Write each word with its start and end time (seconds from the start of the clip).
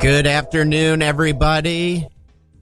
Good 0.00 0.26
afternoon, 0.26 1.02
everybody. 1.02 2.08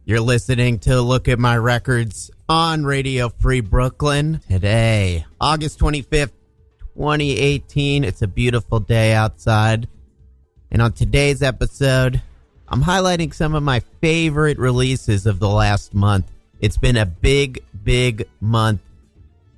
You're 0.04 0.18
listening 0.18 0.80
to 0.80 1.00
Look 1.00 1.28
at 1.28 1.38
My 1.38 1.56
Records 1.56 2.32
on 2.48 2.84
Radio 2.84 3.28
Free 3.28 3.60
Brooklyn. 3.60 4.40
Today, 4.50 5.24
August 5.40 5.78
25th, 5.78 6.32
2018. 6.96 8.02
It's 8.02 8.22
a 8.22 8.26
beautiful 8.26 8.80
day 8.80 9.12
outside. 9.12 9.86
And 10.72 10.82
on 10.82 10.90
today's 10.94 11.40
episode, 11.40 12.20
I'm 12.66 12.82
highlighting 12.82 13.32
some 13.32 13.54
of 13.54 13.62
my 13.62 13.82
favorite 14.00 14.58
releases 14.58 15.24
of 15.24 15.38
the 15.38 15.48
last 15.48 15.94
month. 15.94 16.28
It's 16.58 16.76
been 16.76 16.96
a 16.96 17.06
big, 17.06 17.62
big 17.84 18.28
month 18.40 18.80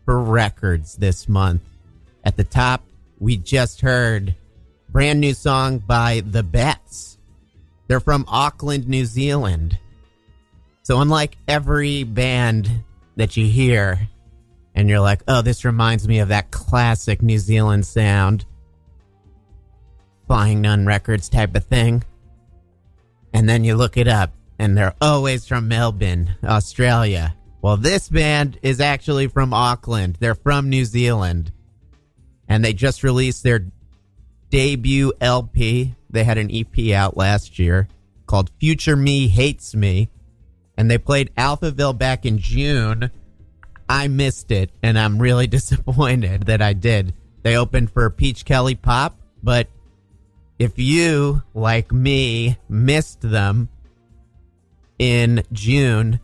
for 0.05 0.21
records 0.21 0.97
this 0.97 1.31
month. 1.31 1.63
At 2.25 2.37
the 2.37 2.45
top, 2.45 2.85
we 3.19 3.39
just 3.39 3.81
heard 3.81 4.35
brand 4.91 5.19
new 5.19 5.33
song 5.33 5.79
by 5.79 6.21
The 6.21 6.45
Beths. 6.45 7.17
They're 7.91 7.99
from 7.99 8.25
Auckland, 8.29 8.87
New 8.87 9.05
Zealand. 9.05 9.77
So 10.85 11.01
unlike 11.01 11.37
every 11.49 12.05
band 12.05 12.85
that 13.17 13.37
you 13.37 13.47
hear 13.47 14.09
and 14.77 14.89
you're 14.89 15.01
like, 15.01 15.25
"Oh, 15.27 15.43
this 15.43 15.65
reminds 15.65 16.07
me 16.07 16.21
of 16.21 16.29
that 16.29 16.53
classic 16.53 17.21
New 17.21 17.41
Zealand 17.41 17.85
sound." 17.85 18.45
Flying 20.29 20.61
Nun 20.61 20.87
Records 20.87 21.29
type 21.29 21.57
of 21.57 21.65
thing. 21.65 22.05
And 23.35 23.49
then 23.49 23.65
you 23.65 23.75
look 23.75 23.97
it 23.97 24.07
up 24.07 24.35
and 24.57 24.79
they're 24.79 24.95
always 25.01 25.49
from 25.49 25.67
Melbourne, 25.67 26.37
Australia. 26.45 27.35
Well, 27.61 27.77
this 27.77 28.09
band 28.09 28.57
is 28.63 28.81
actually 28.81 29.27
from 29.27 29.53
Auckland. 29.53 30.17
They're 30.21 30.37
from 30.37 30.71
New 30.71 30.85
Zealand. 30.85 31.51
And 32.49 32.65
they 32.65 32.73
just 32.73 33.03
released 33.03 33.43
their 33.43 33.67
debut 34.49 35.13
LP. 35.21 35.97
They 36.11 36.25
had 36.25 36.39
an 36.39 36.51
EP 36.53 36.93
out 36.93 37.17
last 37.17 37.59
year 37.59 37.89
called 38.27 38.51
Future 38.61 38.97
Me 38.97 39.29
Hates 39.29 39.75
Me. 39.75 40.09
And 40.77 40.91
they 40.91 40.99
played 40.99 41.35
Alphaville 41.37 41.99
back 41.99 42.25
in 42.25 42.39
June. 42.39 43.11
I 43.89 44.09
missed 44.09 44.51
it, 44.51 44.71
and 44.83 44.99
I'm 44.99 45.19
really 45.19 45.47
disappointed 45.49 46.47
that 46.47 46.63
I 46.63 46.73
did. 46.73 47.15
They 47.43 47.57
opened 47.57 47.91
for 47.91 48.09
Peach 48.11 48.45
Kelly 48.45 48.75
Pop, 48.75 49.19
but 49.43 49.69
if 50.59 50.79
you, 50.79 51.43
like 51.55 51.91
me, 51.91 52.59
missed 52.69 53.23
them 53.23 53.69
in 54.99 55.43
June, 55.53 56.21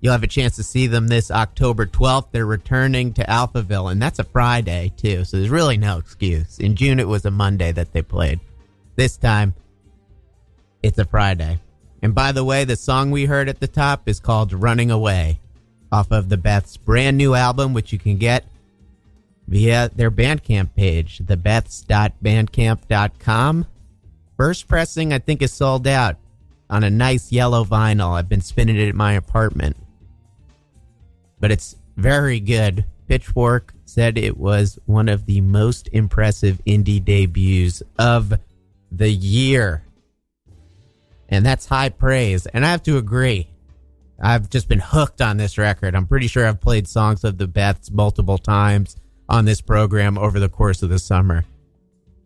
you'll 0.00 0.12
have 0.12 0.22
a 0.22 0.28
chance 0.28 0.56
to 0.56 0.62
see 0.62 0.86
them 0.86 1.08
this 1.08 1.30
October 1.30 1.86
12th. 1.86 2.28
They're 2.32 2.46
returning 2.46 3.14
to 3.14 3.24
Alphaville, 3.24 3.90
and 3.90 4.00
that's 4.00 4.18
a 4.18 4.24
Friday, 4.24 4.92
too. 4.96 5.24
So 5.24 5.38
there's 5.38 5.50
really 5.50 5.78
no 5.78 5.98
excuse. 5.98 6.58
In 6.58 6.76
June, 6.76 7.00
it 7.00 7.08
was 7.08 7.24
a 7.24 7.30
Monday 7.30 7.72
that 7.72 7.92
they 7.92 8.02
played. 8.02 8.40
This 8.96 9.16
time, 9.16 9.54
it's 10.82 10.98
a 10.98 11.04
Friday. 11.04 11.60
And 12.02 12.12
by 12.14 12.32
the 12.32 12.44
way, 12.44 12.64
the 12.64 12.76
song 12.76 13.10
we 13.10 13.26
heard 13.26 13.48
at 13.48 13.60
the 13.60 13.68
top 13.68 14.08
is 14.08 14.20
called 14.20 14.52
Running 14.52 14.90
Away 14.90 15.40
off 15.92 16.10
of 16.10 16.28
the 16.28 16.36
Beths' 16.36 16.78
brand 16.78 17.16
new 17.16 17.34
album, 17.34 17.74
which 17.74 17.92
you 17.92 17.98
can 17.98 18.16
get 18.16 18.44
via 19.48 19.90
their 19.94 20.10
Bandcamp 20.10 20.74
page, 20.74 21.20
thebeths.bandcamp.com. 21.24 23.66
First 24.36 24.68
pressing, 24.68 25.12
I 25.12 25.18
think, 25.18 25.42
is 25.42 25.52
sold 25.52 25.86
out 25.86 26.16
on 26.70 26.84
a 26.84 26.90
nice 26.90 27.32
yellow 27.32 27.64
vinyl. 27.64 28.12
I've 28.12 28.28
been 28.28 28.40
spinning 28.40 28.76
it 28.76 28.88
at 28.88 28.94
my 28.94 29.14
apartment. 29.14 29.76
But 31.40 31.50
it's 31.50 31.76
very 31.96 32.38
good. 32.40 32.84
Pitchfork 33.08 33.74
said 33.84 34.16
it 34.16 34.38
was 34.38 34.78
one 34.86 35.08
of 35.08 35.26
the 35.26 35.40
most 35.40 35.88
impressive 35.92 36.60
indie 36.64 37.04
debuts 37.04 37.82
of 37.98 38.34
the 38.90 39.10
year. 39.10 39.84
And 41.28 41.46
that's 41.46 41.66
high 41.66 41.90
praise. 41.90 42.46
And 42.46 42.66
I 42.66 42.70
have 42.70 42.82
to 42.84 42.96
agree. 42.96 43.48
I've 44.20 44.50
just 44.50 44.68
been 44.68 44.80
hooked 44.80 45.20
on 45.20 45.36
this 45.36 45.56
record. 45.56 45.94
I'm 45.94 46.06
pretty 46.06 46.26
sure 46.26 46.46
I've 46.46 46.60
played 46.60 46.86
songs 46.86 47.24
of 47.24 47.38
the 47.38 47.48
Beths 47.48 47.90
multiple 47.90 48.38
times 48.38 48.96
on 49.28 49.44
this 49.44 49.60
program 49.60 50.18
over 50.18 50.38
the 50.38 50.48
course 50.48 50.82
of 50.82 50.90
the 50.90 50.98
summer. 50.98 51.44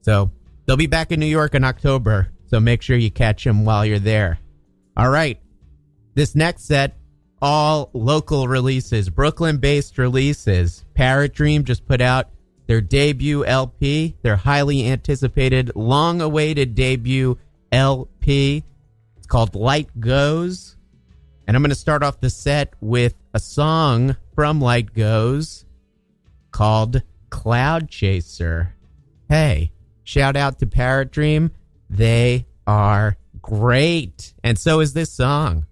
So 0.01 0.33
they'll 0.67 0.77
be 0.77 0.87
back 0.87 1.13
in 1.13 1.21
New 1.21 1.27
York 1.27 1.55
in 1.55 1.65
October. 1.65 2.29
So 2.47 2.61
make 2.61 2.83
sure 2.83 2.97
you 2.97 3.11
catch 3.11 3.45
them 3.45 3.65
while 3.65 3.85
you're 3.85 3.99
there. 3.99 4.39
All 4.97 5.11
right. 5.11 5.41
This 6.15 6.35
next 6.35 6.65
set, 6.65 6.97
all 7.43 7.91
local 7.93 8.49
releases, 8.49 9.09
Brooklyn 9.11 9.59
based 9.59 9.99
releases. 9.99 10.85
Parrot 10.95 11.35
Dream 11.35 11.65
just 11.65 11.87
put 11.87 12.01
out 12.01 12.31
their 12.67 12.81
debut 12.81 13.45
LP, 13.45 14.17
their 14.23 14.37
highly 14.37 14.89
anticipated, 14.89 15.73
long 15.75 16.21
awaited 16.21 16.75
debut 16.75 17.39
LP. 17.71 18.65
It's 19.17 19.27
called 19.27 19.55
Light 19.55 19.89
Goes. 20.01 20.77
And 21.47 21.57
I'm 21.57 21.63
going 21.63 21.71
to 21.71 21.77
start 21.77 22.03
off 22.03 22.21
the 22.21 22.31
set 22.31 22.73
with 22.81 23.15
a 23.35 23.39
song 23.39 24.17
from 24.35 24.61
Light 24.61 24.95
Goes 24.95 25.65
called 26.51 27.03
Cloud 27.31 27.91
Chaser. 27.91 28.75
Hey, 29.29 29.73
shout 30.05 30.37
out 30.37 30.59
to 30.61 30.67
Parrot 30.67 31.11
Dream. 31.11 31.51
They 31.91 32.47
are 32.67 33.17
great. 33.43 34.33
And 34.43 34.59
so 34.59 34.81
is 34.81 34.95
this 34.95 35.13
song. 35.13 35.67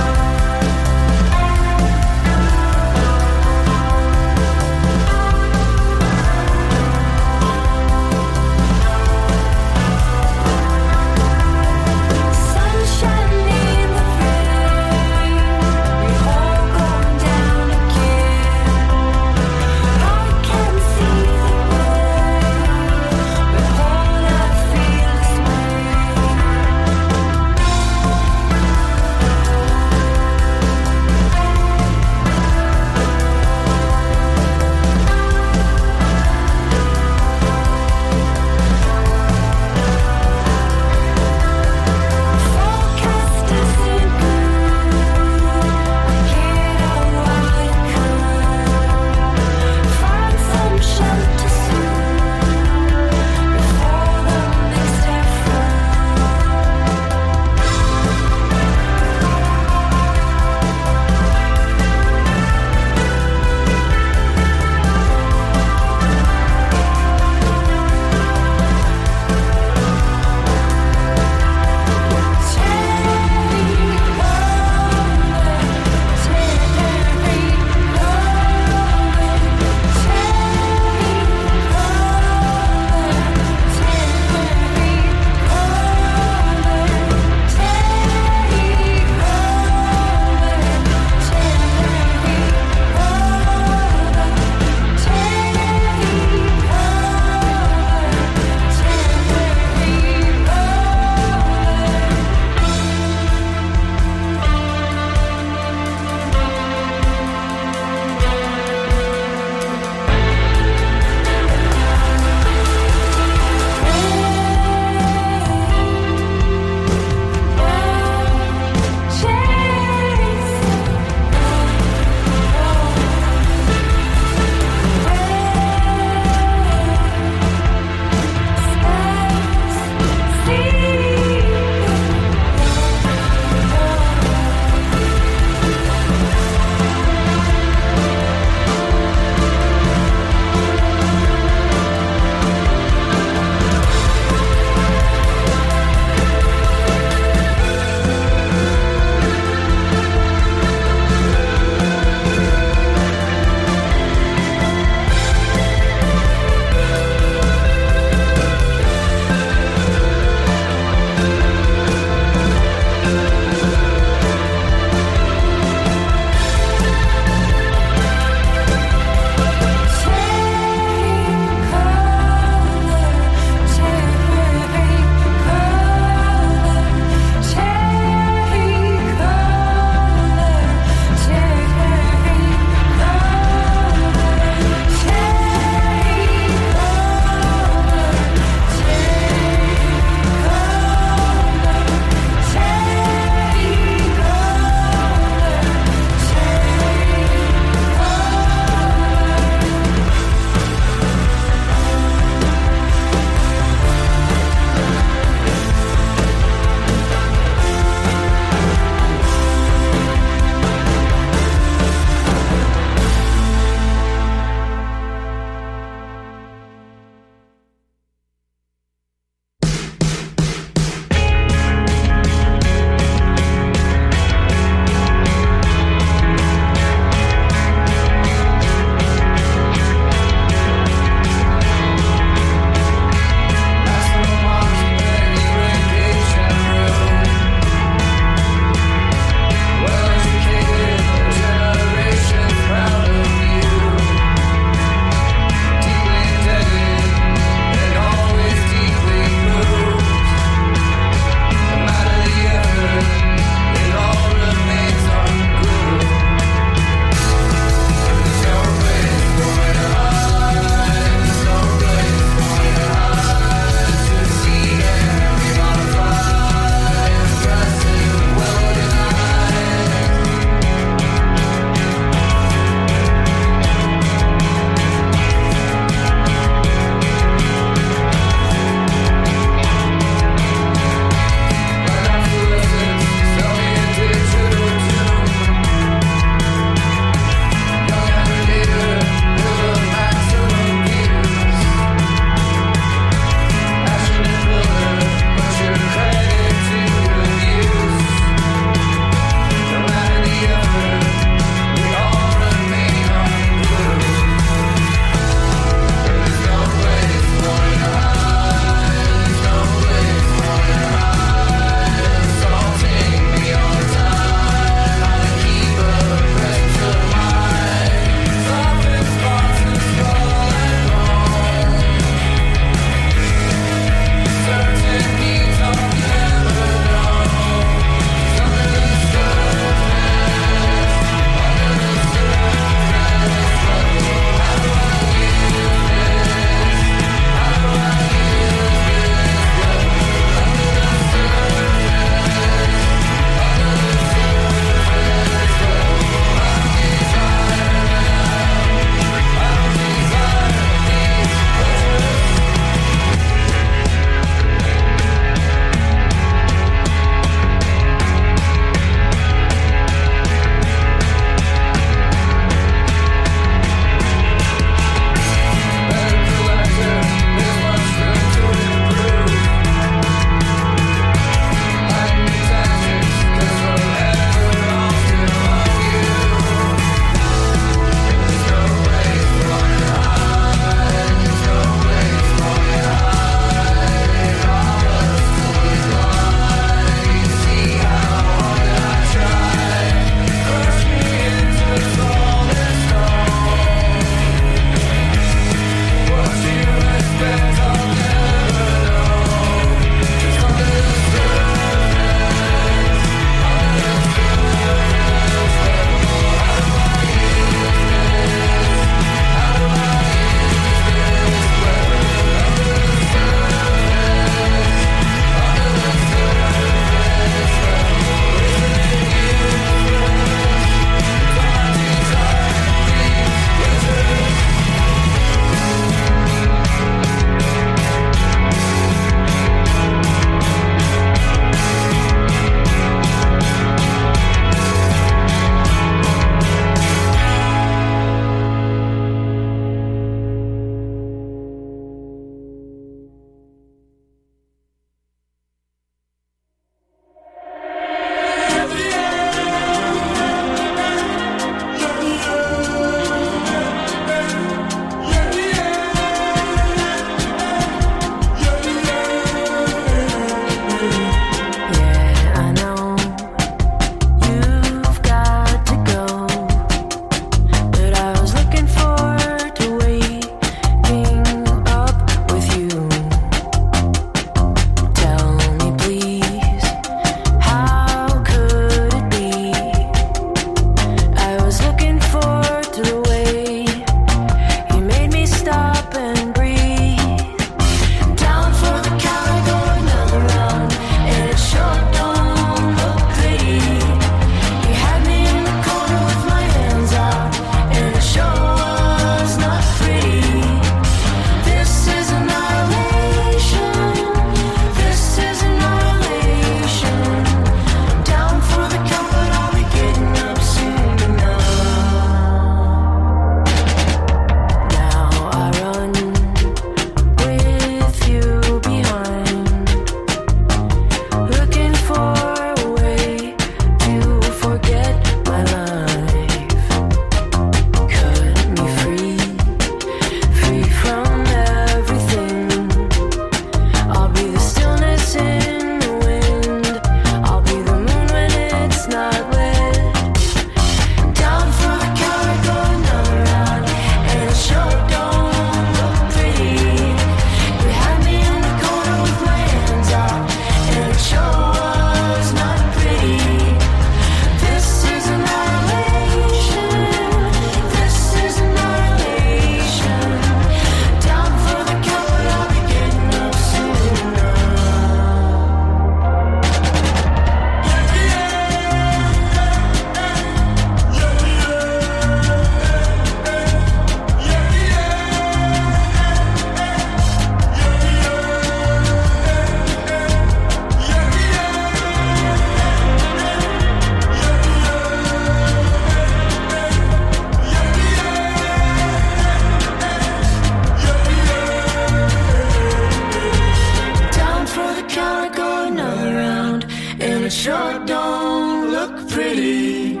sure 597.46 597.78
don't 597.86 598.72
look 598.72 599.08
pretty. 599.08 600.00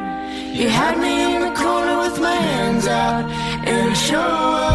You 0.58 0.68
had 0.68 0.98
me 0.98 1.12
in 1.26 1.40
the 1.46 1.54
corner 1.62 1.96
with 2.04 2.18
my 2.20 2.38
hands 2.50 2.88
out, 2.88 3.24
and 3.70 3.92
it 3.92 3.96
sure 4.08 4.65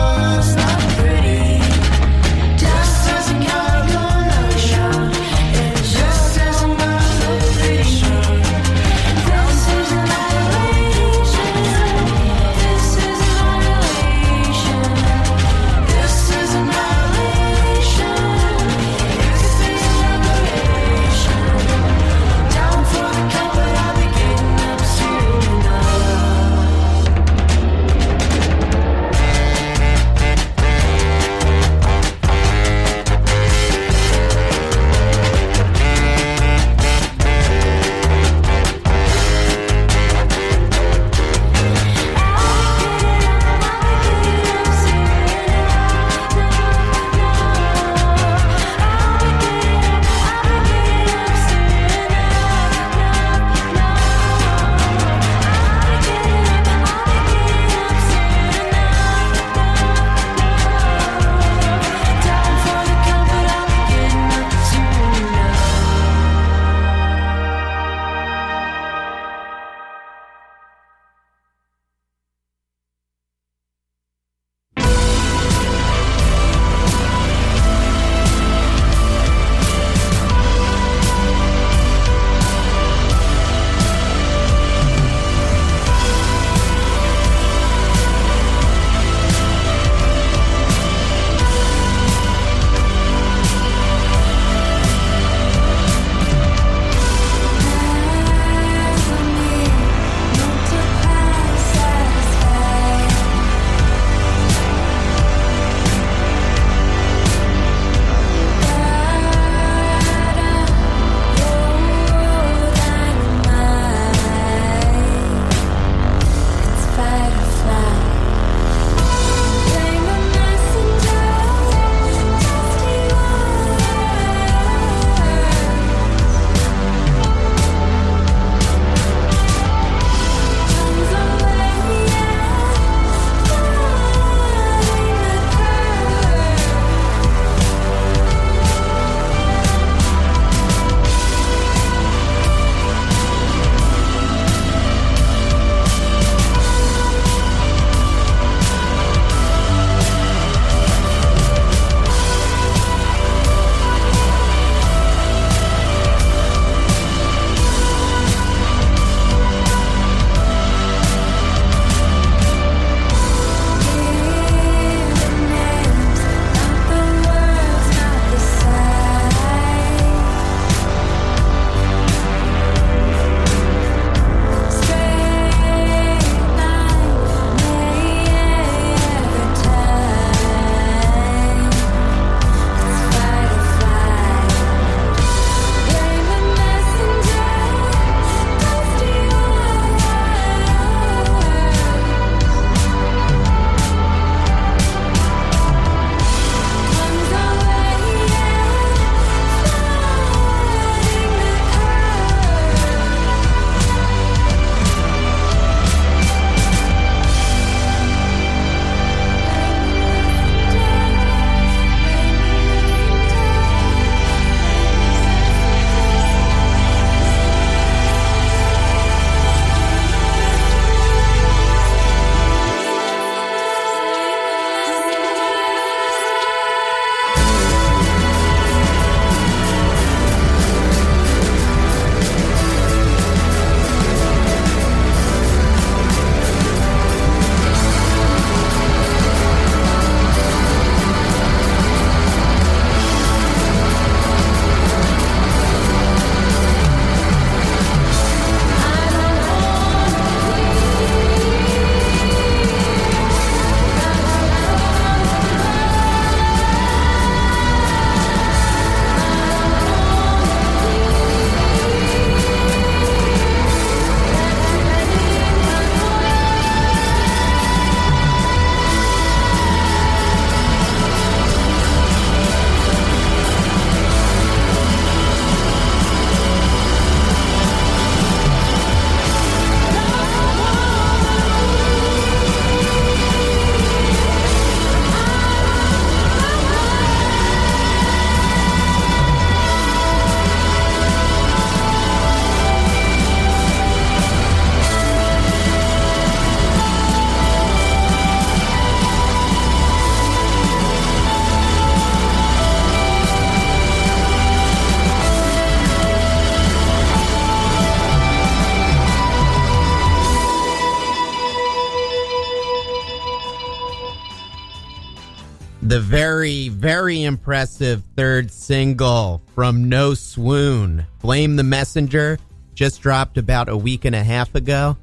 impressive 317.31 318.03
third 318.17 318.51
single 318.51 319.41
from 319.55 319.87
No 319.87 320.13
Swoon, 320.13 321.05
Blame 321.22 321.55
the 321.55 321.63
Messenger, 321.63 322.37
just 322.74 323.01
dropped 323.01 323.37
about 323.37 323.70
a 323.70 323.77
week 323.77 324.03
and 324.03 324.13
a 324.13 324.22
half 324.22 324.53
ago. 324.53 324.98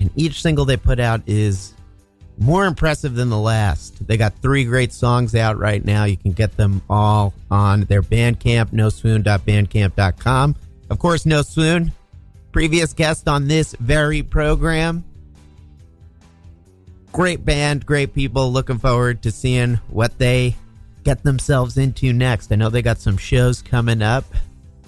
And 0.00 0.10
each 0.16 0.42
single 0.42 0.64
they 0.64 0.76
put 0.76 0.98
out 0.98 1.22
is 1.28 1.72
more 2.36 2.66
impressive 2.66 3.14
than 3.14 3.30
the 3.30 3.38
last. 3.38 4.04
They 4.04 4.16
got 4.16 4.34
three 4.42 4.64
great 4.64 4.92
songs 4.92 5.36
out 5.36 5.56
right 5.56 5.84
now. 5.84 6.02
You 6.02 6.16
can 6.16 6.32
get 6.32 6.56
them 6.56 6.82
all 6.90 7.32
on 7.48 7.82
their 7.82 8.02
Bandcamp, 8.02 8.70
noswoon.bandcamp.com. 8.70 10.56
Of 10.90 10.98
course, 10.98 11.24
No 11.24 11.42
Swoon, 11.42 11.92
previous 12.50 12.92
guest 12.92 13.28
on 13.28 13.46
this 13.46 13.76
very 13.78 14.24
program. 14.24 15.04
Great 17.12 17.44
band, 17.44 17.86
great 17.86 18.14
people. 18.14 18.50
Looking 18.50 18.78
forward 18.78 19.22
to 19.22 19.30
seeing 19.30 19.74
what 19.88 20.18
they 20.18 20.56
get 21.04 21.22
themselves 21.22 21.76
into 21.78 22.12
next. 22.12 22.52
I 22.52 22.56
know 22.56 22.68
they 22.68 22.82
got 22.82 22.98
some 22.98 23.16
shows 23.16 23.62
coming 23.62 24.02
up. 24.02 24.24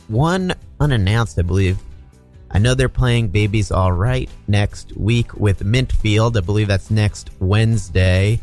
One 0.09 0.55
unannounced, 0.81 1.39
I 1.39 1.43
believe. 1.43 1.79
I 2.51 2.59
know 2.59 2.75
they're 2.75 2.89
playing 2.89 3.29
Baby's 3.29 3.73
All 3.73 3.93
Right 3.93 4.31
next 4.47 4.97
week 4.97 5.35
with 5.35 5.65
Mint 5.65 5.91
Field. 5.91 6.37
I 6.37 6.41
believe 6.41 6.69
that's 6.69 6.91
next 6.91 7.31
Wednesday. 7.41 8.41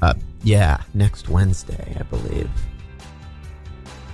Uh, 0.00 0.14
yeah, 0.42 0.82
next 0.94 1.28
Wednesday, 1.28 1.96
I 1.98 2.02
believe. 2.04 2.50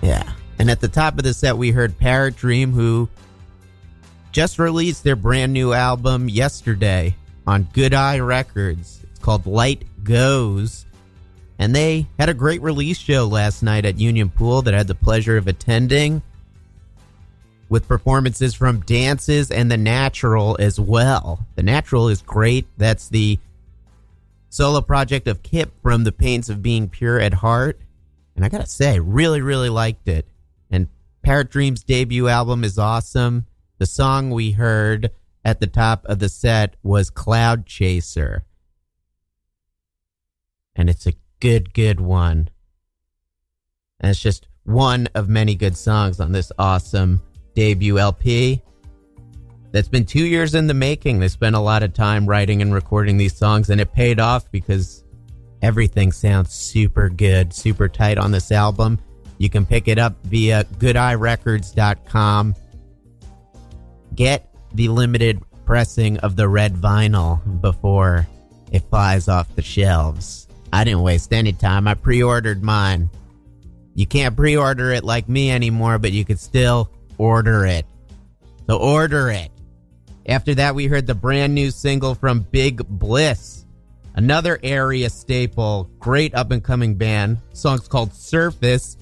Yeah. 0.02 0.32
And 0.58 0.70
at 0.70 0.80
the 0.80 0.88
top 0.88 1.16
of 1.16 1.24
the 1.24 1.32
set, 1.32 1.56
we 1.56 1.70
heard 1.70 1.96
Parrot 1.98 2.36
Dream, 2.36 2.72
who 2.72 3.08
just 4.32 4.58
released 4.58 5.04
their 5.04 5.16
brand 5.16 5.52
new 5.52 5.72
album 5.72 6.28
yesterday 6.28 7.14
on 7.46 7.68
Good 7.72 7.94
Eye 7.94 8.18
Records. 8.18 9.00
It's 9.10 9.18
called 9.18 9.46
Light 9.46 9.84
Goes. 10.04 10.86
And 11.60 11.76
they 11.76 12.06
had 12.18 12.30
a 12.30 12.34
great 12.34 12.62
release 12.62 12.96
show 12.96 13.26
last 13.26 13.62
night 13.62 13.84
at 13.84 14.00
Union 14.00 14.30
Pool 14.30 14.62
that 14.62 14.72
I 14.72 14.78
had 14.78 14.86
the 14.86 14.94
pleasure 14.94 15.36
of 15.36 15.46
attending 15.46 16.22
with 17.68 17.86
performances 17.86 18.54
from 18.54 18.80
Dances 18.80 19.50
and 19.50 19.70
The 19.70 19.76
Natural 19.76 20.56
as 20.58 20.80
well. 20.80 21.46
The 21.56 21.62
Natural 21.62 22.08
is 22.08 22.22
great. 22.22 22.66
That's 22.78 23.10
the 23.10 23.38
solo 24.48 24.80
project 24.80 25.28
of 25.28 25.42
Kip 25.42 25.70
from 25.82 26.04
The 26.04 26.12
Pains 26.12 26.48
of 26.48 26.62
Being 26.62 26.88
Pure 26.88 27.20
at 27.20 27.34
Heart. 27.34 27.78
And 28.34 28.42
I 28.42 28.48
gotta 28.48 28.66
say, 28.66 28.98
really, 28.98 29.42
really 29.42 29.68
liked 29.68 30.08
it. 30.08 30.26
And 30.70 30.88
Parrot 31.22 31.50
Dream's 31.50 31.82
debut 31.82 32.26
album 32.26 32.64
is 32.64 32.78
awesome. 32.78 33.44
The 33.76 33.84
song 33.84 34.30
we 34.30 34.52
heard 34.52 35.10
at 35.44 35.60
the 35.60 35.66
top 35.66 36.06
of 36.06 36.20
the 36.20 36.30
set 36.30 36.76
was 36.82 37.10
Cloud 37.10 37.66
Chaser. 37.66 38.44
And 40.74 40.88
it's 40.88 41.06
a 41.06 41.12
good, 41.40 41.72
good 41.74 42.00
one. 42.00 42.50
And 43.98 44.10
it's 44.10 44.20
just 44.20 44.46
one 44.64 45.08
of 45.14 45.28
many 45.28 45.54
good 45.54 45.76
songs 45.76 46.20
on 46.20 46.32
this 46.32 46.52
awesome 46.58 47.20
debut 47.54 47.98
LP. 47.98 48.62
That's 49.72 49.88
been 49.88 50.04
two 50.04 50.24
years 50.24 50.54
in 50.54 50.66
the 50.66 50.74
making. 50.74 51.20
They 51.20 51.28
spent 51.28 51.56
a 51.56 51.60
lot 51.60 51.82
of 51.82 51.94
time 51.94 52.26
writing 52.26 52.60
and 52.60 52.74
recording 52.74 53.16
these 53.16 53.36
songs, 53.36 53.70
and 53.70 53.80
it 53.80 53.92
paid 53.92 54.18
off 54.18 54.50
because 54.50 55.04
everything 55.62 56.12
sounds 56.12 56.52
super 56.52 57.08
good, 57.08 57.52
super 57.52 57.88
tight 57.88 58.18
on 58.18 58.32
this 58.32 58.50
album. 58.50 58.98
You 59.38 59.48
can 59.48 59.64
pick 59.64 59.88
it 59.88 59.98
up 59.98 60.16
via 60.24 60.64
goodeyerecords.com. 60.64 62.54
Get 64.14 64.54
the 64.74 64.88
limited 64.88 65.40
pressing 65.64 66.18
of 66.18 66.36
the 66.36 66.48
red 66.48 66.74
vinyl 66.74 67.60
before 67.60 68.26
it 68.72 68.80
flies 68.90 69.28
off 69.28 69.54
the 69.54 69.62
shelves. 69.62 70.49
I 70.72 70.84
didn't 70.84 71.02
waste 71.02 71.32
any 71.32 71.52
time. 71.52 71.88
I 71.88 71.94
pre 71.94 72.22
ordered 72.22 72.62
mine. 72.62 73.10
You 73.94 74.06
can't 74.06 74.36
pre 74.36 74.56
order 74.56 74.92
it 74.92 75.04
like 75.04 75.28
me 75.28 75.50
anymore, 75.50 75.98
but 75.98 76.12
you 76.12 76.24
could 76.24 76.38
still 76.38 76.90
order 77.18 77.66
it. 77.66 77.86
So 78.66 78.78
order 78.78 79.30
it. 79.30 79.50
After 80.26 80.54
that, 80.54 80.74
we 80.74 80.86
heard 80.86 81.06
the 81.06 81.14
brand 81.14 81.54
new 81.54 81.70
single 81.70 82.14
from 82.14 82.46
Big 82.50 82.86
Bliss, 82.86 83.66
another 84.14 84.60
area 84.62 85.10
staple, 85.10 85.90
great 85.98 86.34
up 86.34 86.50
and 86.52 86.62
coming 86.62 86.94
band. 86.94 87.38
song's 87.52 87.88
called 87.88 88.14
Surface, 88.14 88.96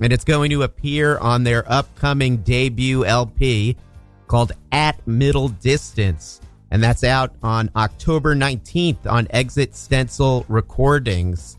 and 0.00 0.12
it's 0.12 0.24
going 0.24 0.50
to 0.50 0.62
appear 0.62 1.18
on 1.18 1.42
their 1.42 1.70
upcoming 1.70 2.38
debut 2.38 3.04
LP 3.04 3.76
called 4.28 4.52
At 4.70 5.04
Middle 5.06 5.48
Distance. 5.48 6.40
And 6.70 6.82
that's 6.82 7.04
out 7.04 7.34
on 7.42 7.70
October 7.74 8.34
19th 8.34 9.06
on 9.06 9.26
Exit 9.30 9.74
Stencil 9.74 10.44
Recordings. 10.48 11.56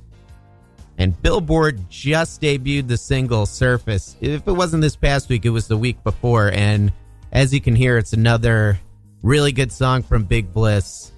And 0.97 1.19
Billboard 1.21 1.89
just 1.89 2.41
debuted 2.41 2.87
the 2.87 2.97
single 2.97 3.45
Surface. 3.45 4.15
If 4.19 4.47
it 4.47 4.51
wasn't 4.51 4.81
this 4.81 4.95
past 4.95 5.29
week, 5.29 5.45
it 5.45 5.49
was 5.49 5.67
the 5.67 5.77
week 5.77 6.03
before. 6.03 6.51
And 6.51 6.91
as 7.31 7.53
you 7.53 7.61
can 7.61 7.75
hear, 7.75 7.97
it's 7.97 8.13
another 8.13 8.77
really 9.23 9.51
good 9.51 9.71
song 9.71 10.03
from 10.03 10.25
Big 10.25 10.53
Bliss. 10.53 11.11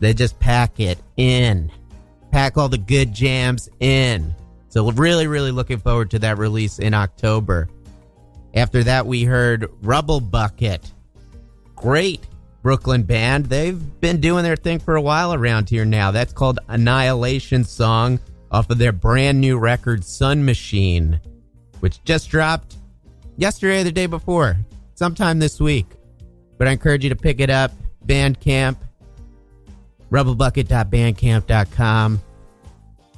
They 0.00 0.12
just 0.12 0.38
pack 0.40 0.80
it 0.80 0.98
in, 1.16 1.70
pack 2.32 2.58
all 2.58 2.68
the 2.68 2.78
good 2.78 3.14
jams 3.14 3.68
in. 3.78 4.34
So, 4.68 4.90
really, 4.90 5.26
really 5.26 5.52
looking 5.52 5.78
forward 5.78 6.10
to 6.12 6.18
that 6.20 6.38
release 6.38 6.78
in 6.78 6.92
October. 6.94 7.68
After 8.54 8.82
that, 8.84 9.06
we 9.06 9.22
heard 9.22 9.70
Rubble 9.82 10.20
Bucket. 10.20 10.90
Great 11.76 12.26
Brooklyn 12.62 13.02
band. 13.02 13.46
They've 13.46 14.00
been 14.00 14.20
doing 14.20 14.44
their 14.44 14.56
thing 14.56 14.78
for 14.78 14.96
a 14.96 15.02
while 15.02 15.34
around 15.34 15.68
here 15.68 15.84
now. 15.84 16.12
That's 16.12 16.32
called 16.32 16.60
Annihilation 16.68 17.64
Song 17.64 18.20
off 18.50 18.70
of 18.70 18.78
their 18.78 18.92
brand 18.92 19.40
new 19.40 19.58
record 19.58 20.04
Sun 20.04 20.44
Machine, 20.44 21.20
which 21.80 22.02
just 22.04 22.30
dropped 22.30 22.76
yesterday 23.36 23.80
or 23.80 23.84
the 23.84 23.92
day 23.92 24.06
before, 24.06 24.56
sometime 24.94 25.38
this 25.38 25.60
week. 25.60 25.86
But 26.58 26.68
I 26.68 26.72
encourage 26.72 27.02
you 27.02 27.10
to 27.10 27.16
pick 27.16 27.40
it 27.40 27.50
up. 27.50 27.72
Bandcamp, 28.06 28.76
rubblebucket.bandcamp.com. 30.10 32.22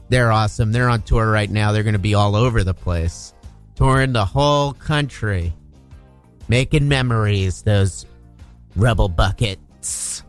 They're 0.08 0.32
awesome. 0.32 0.72
They're 0.72 0.88
on 0.88 1.02
tour 1.02 1.30
right 1.30 1.50
now. 1.50 1.72
They're 1.72 1.82
going 1.82 1.94
to 1.94 1.98
be 1.98 2.14
all 2.14 2.36
over 2.36 2.62
the 2.62 2.74
place, 2.74 3.34
touring 3.74 4.12
the 4.12 4.24
whole 4.24 4.74
country, 4.74 5.52
making 6.48 6.88
memories, 6.88 7.62
those 7.62 8.06
Rubble 8.76 9.08
Buckets. 9.08 10.22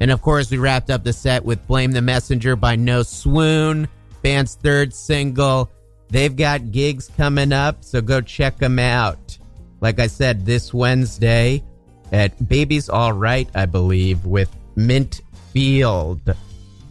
And 0.00 0.10
of 0.10 0.20
course, 0.20 0.50
we 0.50 0.58
wrapped 0.58 0.90
up 0.90 1.04
the 1.04 1.12
set 1.12 1.44
with 1.44 1.66
Blame 1.66 1.92
the 1.92 2.02
Messenger 2.02 2.56
by 2.56 2.76
No 2.76 3.02
Swoon, 3.02 3.86
band's 4.22 4.56
third 4.56 4.92
single. 4.92 5.70
They've 6.08 6.34
got 6.34 6.72
gigs 6.72 7.10
coming 7.16 7.52
up, 7.52 7.84
so 7.84 8.00
go 8.00 8.20
check 8.20 8.58
them 8.58 8.78
out. 8.78 9.38
Like 9.80 10.00
I 10.00 10.08
said, 10.08 10.44
this 10.44 10.74
Wednesday 10.74 11.62
at 12.10 12.48
Baby's 12.48 12.88
All 12.88 13.12
Right, 13.12 13.48
I 13.54 13.66
believe, 13.66 14.26
with 14.26 14.54
Mint 14.76 15.20
Field. 15.52 16.34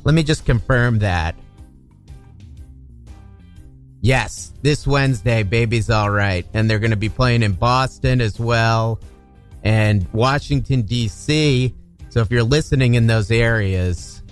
Let 0.04 0.16
me 0.16 0.24
just 0.24 0.46
confirm 0.46 1.00
that. 1.00 1.36
Yes, 4.02 4.52
this 4.64 4.88
Wednesday, 4.88 5.44
Baby's 5.44 5.90
All 5.90 6.10
Right. 6.10 6.46
And 6.54 6.70
they're 6.70 6.80
going 6.80 6.92
to 6.92 6.98
be 6.98 7.10
playing 7.10 7.44
in 7.44 7.54
Boston 7.54 8.20
as 8.20 8.40
well 8.40 9.00
and 9.64 10.08
Washington, 10.14 10.82
D.C. 10.84 11.76
So 12.10 12.20
if 12.20 12.32
you're 12.32 12.44
listening 12.44 12.96
in 12.96 13.08
those 13.08 13.32
areas, 13.32 14.24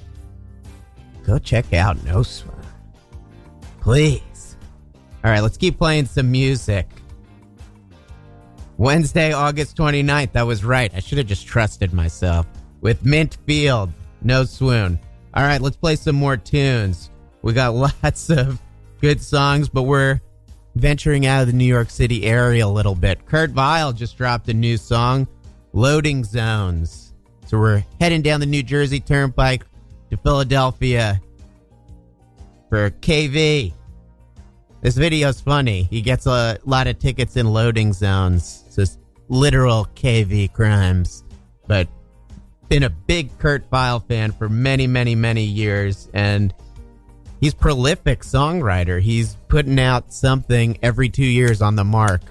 go 1.25 1.39
check 1.39 1.73
out 1.73 2.03
No 2.03 2.23
Swoon. 2.23 2.55
Please. 3.79 4.57
All 5.23 5.31
right, 5.31 5.41
let's 5.41 5.57
keep 5.57 5.77
playing 5.77 6.05
some 6.05 6.31
music. 6.31 6.87
Wednesday, 8.77 9.33
August 9.33 9.75
29th. 9.75 10.35
I 10.35 10.43
was 10.43 10.63
right. 10.63 10.91
I 10.95 10.99
should 10.99 11.17
have 11.17 11.27
just 11.27 11.45
trusted 11.45 11.93
myself. 11.93 12.45
With 12.81 13.03
Mint 13.05 13.37
Field, 13.45 13.91
No 14.21 14.45
Swoon. 14.45 14.97
All 15.33 15.43
right, 15.43 15.61
let's 15.61 15.75
play 15.75 15.95
some 15.97 16.15
more 16.15 16.37
tunes. 16.37 17.11
We 17.41 17.53
got 17.53 17.73
lots 18.03 18.29
of 18.29 18.61
good 19.01 19.21
songs, 19.21 19.69
but 19.69 19.83
we're 19.83 20.21
venturing 20.79 21.25
out 21.25 21.41
of 21.41 21.47
the 21.47 21.53
New 21.53 21.65
York 21.65 21.89
City 21.89 22.25
area 22.25 22.65
a 22.65 22.67
little 22.67 22.95
bit. 22.95 23.25
Kurt 23.25 23.51
Vile 23.51 23.93
just 23.93 24.17
dropped 24.17 24.49
a 24.49 24.53
new 24.53 24.77
song, 24.77 25.27
Loading 25.73 26.23
Zones. 26.23 27.13
So 27.45 27.59
we're 27.59 27.83
heading 27.99 28.21
down 28.21 28.39
the 28.39 28.45
New 28.45 28.63
Jersey 28.63 28.99
Turnpike 28.99 29.65
to 30.09 30.17
Philadelphia 30.17 31.21
for 32.69 32.89
KV. 32.89 33.73
This 34.81 34.95
video's 34.95 35.41
funny. 35.41 35.83
He 35.83 36.01
gets 36.01 36.25
a 36.25 36.57
lot 36.65 36.87
of 36.87 36.99
tickets 36.99 37.35
in 37.35 37.51
loading 37.51 37.91
zones. 37.91 38.63
It's 38.77 38.97
literal 39.27 39.87
KV 39.95 40.53
crimes. 40.53 41.23
But 41.67 41.87
been 42.69 42.83
a 42.83 42.89
big 42.89 43.37
Kurt 43.39 43.67
Vile 43.69 43.99
fan 43.99 44.31
for 44.31 44.47
many, 44.47 44.87
many, 44.87 45.15
many 45.15 45.43
years. 45.43 46.07
And 46.13 46.53
he's 47.39 47.53
prolific 47.53 48.21
songwriter. 48.21 49.01
He's 49.01 49.35
putting 49.47 49.79
out 49.79 50.13
something 50.13 50.77
every 50.81 51.09
two 51.09 51.25
years 51.25 51.61
on 51.61 51.75
the 51.75 51.83
mark. 51.83 52.21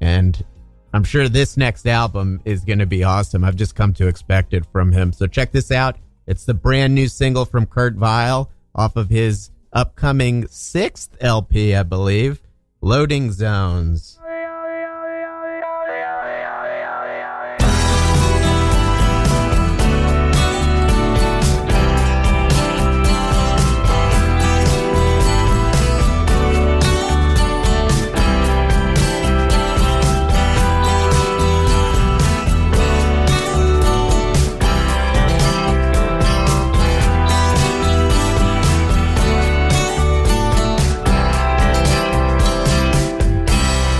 And 0.00 0.42
I'm 0.92 1.04
sure 1.04 1.28
this 1.28 1.56
next 1.56 1.86
album 1.86 2.40
is 2.44 2.64
going 2.64 2.78
to 2.78 2.86
be 2.86 3.04
awesome. 3.04 3.44
I've 3.44 3.56
just 3.56 3.74
come 3.74 3.94
to 3.94 4.06
expect 4.06 4.54
it 4.54 4.64
from 4.66 4.92
him. 4.92 5.12
So 5.12 5.26
check 5.26 5.50
this 5.50 5.70
out. 5.70 5.96
It's 6.26 6.44
the 6.44 6.54
brand 6.54 6.94
new 6.94 7.08
single 7.08 7.44
from 7.44 7.66
Kurt 7.66 7.94
Vile, 7.94 8.50
off 8.74 8.96
of 8.96 9.08
his 9.08 9.50
upcoming 9.72 10.46
sixth 10.48 11.16
LP, 11.20 11.74
I 11.74 11.82
believe, 11.82 12.40
Loading 12.80 13.32
Zones. 13.32 14.18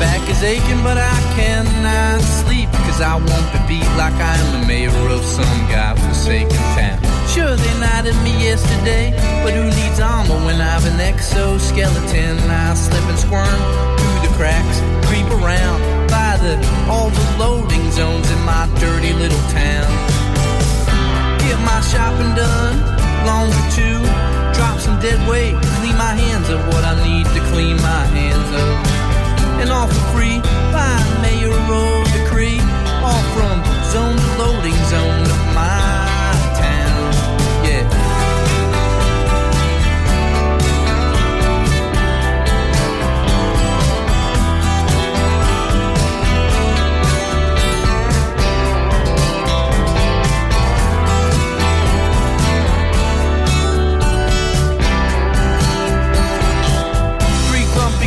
Back 0.05 0.29
is 0.29 0.43
aching, 0.43 0.83
but 0.85 0.99
I 0.99 1.17
cannot 1.33 2.21
sleep. 2.21 2.69
Cause 2.85 3.01
I 3.01 3.17
won't 3.17 3.49
be 3.57 3.61
beat 3.81 3.90
like 3.97 4.12
I 4.21 4.37
am 4.37 4.61
the 4.61 4.67
mayor 4.69 4.93
of 5.09 5.25
some 5.25 5.57
godforsaken 5.73 6.61
town. 6.77 7.01
Sure, 7.33 7.57
they 7.57 7.75
knighted 7.81 8.12
me 8.21 8.37
yesterday, 8.37 9.17
but 9.43 9.57
who 9.57 9.64
needs 9.64 10.01
armor 10.01 10.37
when 10.45 10.61
I've 10.61 10.85
an 10.85 11.01
exoskeleton? 11.01 12.37
I 12.53 12.75
slip 12.75 13.01
and 13.09 13.19
squirm 13.19 13.59
through 13.97 14.21
the 14.29 14.33
cracks, 14.37 14.77
creep 15.09 15.25
around 15.40 15.81
by 16.12 16.37
the 16.45 16.61
all 16.93 17.09
the 17.09 17.27
loading 17.40 17.90
zones 17.90 18.29
in 18.29 18.40
my 18.45 18.69
dirty 18.85 19.14
little 19.17 19.45
town. 19.57 19.88
Get 21.40 21.57
my 21.64 21.81
shopping 21.81 22.37
done, 22.37 22.77
longer 23.25 23.64
too. 23.73 24.05
Drop 24.53 24.77
some 24.85 25.01
dead 25.01 25.17
weight, 25.27 25.57
clean 25.81 25.97
my 25.97 26.12
hands 26.12 26.51
of 26.51 26.61
what 26.69 26.85
I 26.85 26.93
need 27.09 27.25
to 27.33 27.40
clean 27.49 27.77
my 27.81 28.05
hands 28.12 28.51
of 28.53 28.94
and 29.61 29.71
all 29.71 29.87
for 29.87 30.05
free 30.12 30.38
by 30.73 30.95
mayoral 31.23 32.05
decree. 32.17 32.61
All 33.03 33.23
from 33.35 33.57
zone 33.93 34.17
to 34.17 34.38
loading 34.38 34.79
zone 34.93 35.23
of 35.23 35.55
my 35.55 36.33
town. 36.59 37.12
Yeah. 37.64 38.01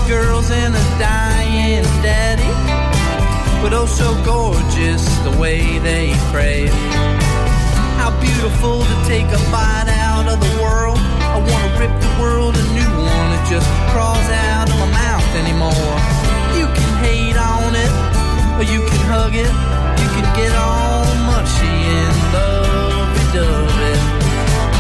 Girls 0.08 0.52
and 0.52 0.74
a. 0.74 0.87
But 3.62 3.74
oh, 3.74 3.86
so 3.86 4.14
gorgeous 4.24 5.04
the 5.28 5.34
way 5.42 5.80
they 5.80 6.14
crave. 6.32 6.72
How 8.00 8.14
beautiful 8.22 8.80
to 8.80 8.96
take 9.06 9.28
a 9.28 9.42
bite 9.52 9.90
out 9.90 10.30
of 10.30 10.40
the 10.40 10.54
world. 10.62 10.98
I 10.98 11.42
wanna 11.42 11.80
rip 11.82 11.92
the 12.00 12.14
world 12.22 12.56
a 12.56 12.64
new 12.72 12.94
one. 12.96 13.30
It 13.36 13.44
just 13.50 13.68
crawls 13.92 14.30
out 14.54 14.70
of 14.70 14.78
my 14.80 14.90
mouth 14.94 15.30
anymore. 15.36 15.96
You 16.56 16.70
can 16.70 16.92
hate 17.04 17.36
on 17.36 17.76
it, 17.76 17.92
or 18.56 18.64
you 18.64 18.80
can 18.88 19.02
hug 19.10 19.34
it. 19.36 19.52
You 20.00 20.10
can 20.16 20.28
get 20.38 20.54
all 20.56 21.04
mushy 21.28 21.68
and 21.68 22.16
lovey-dovey. 22.38 23.96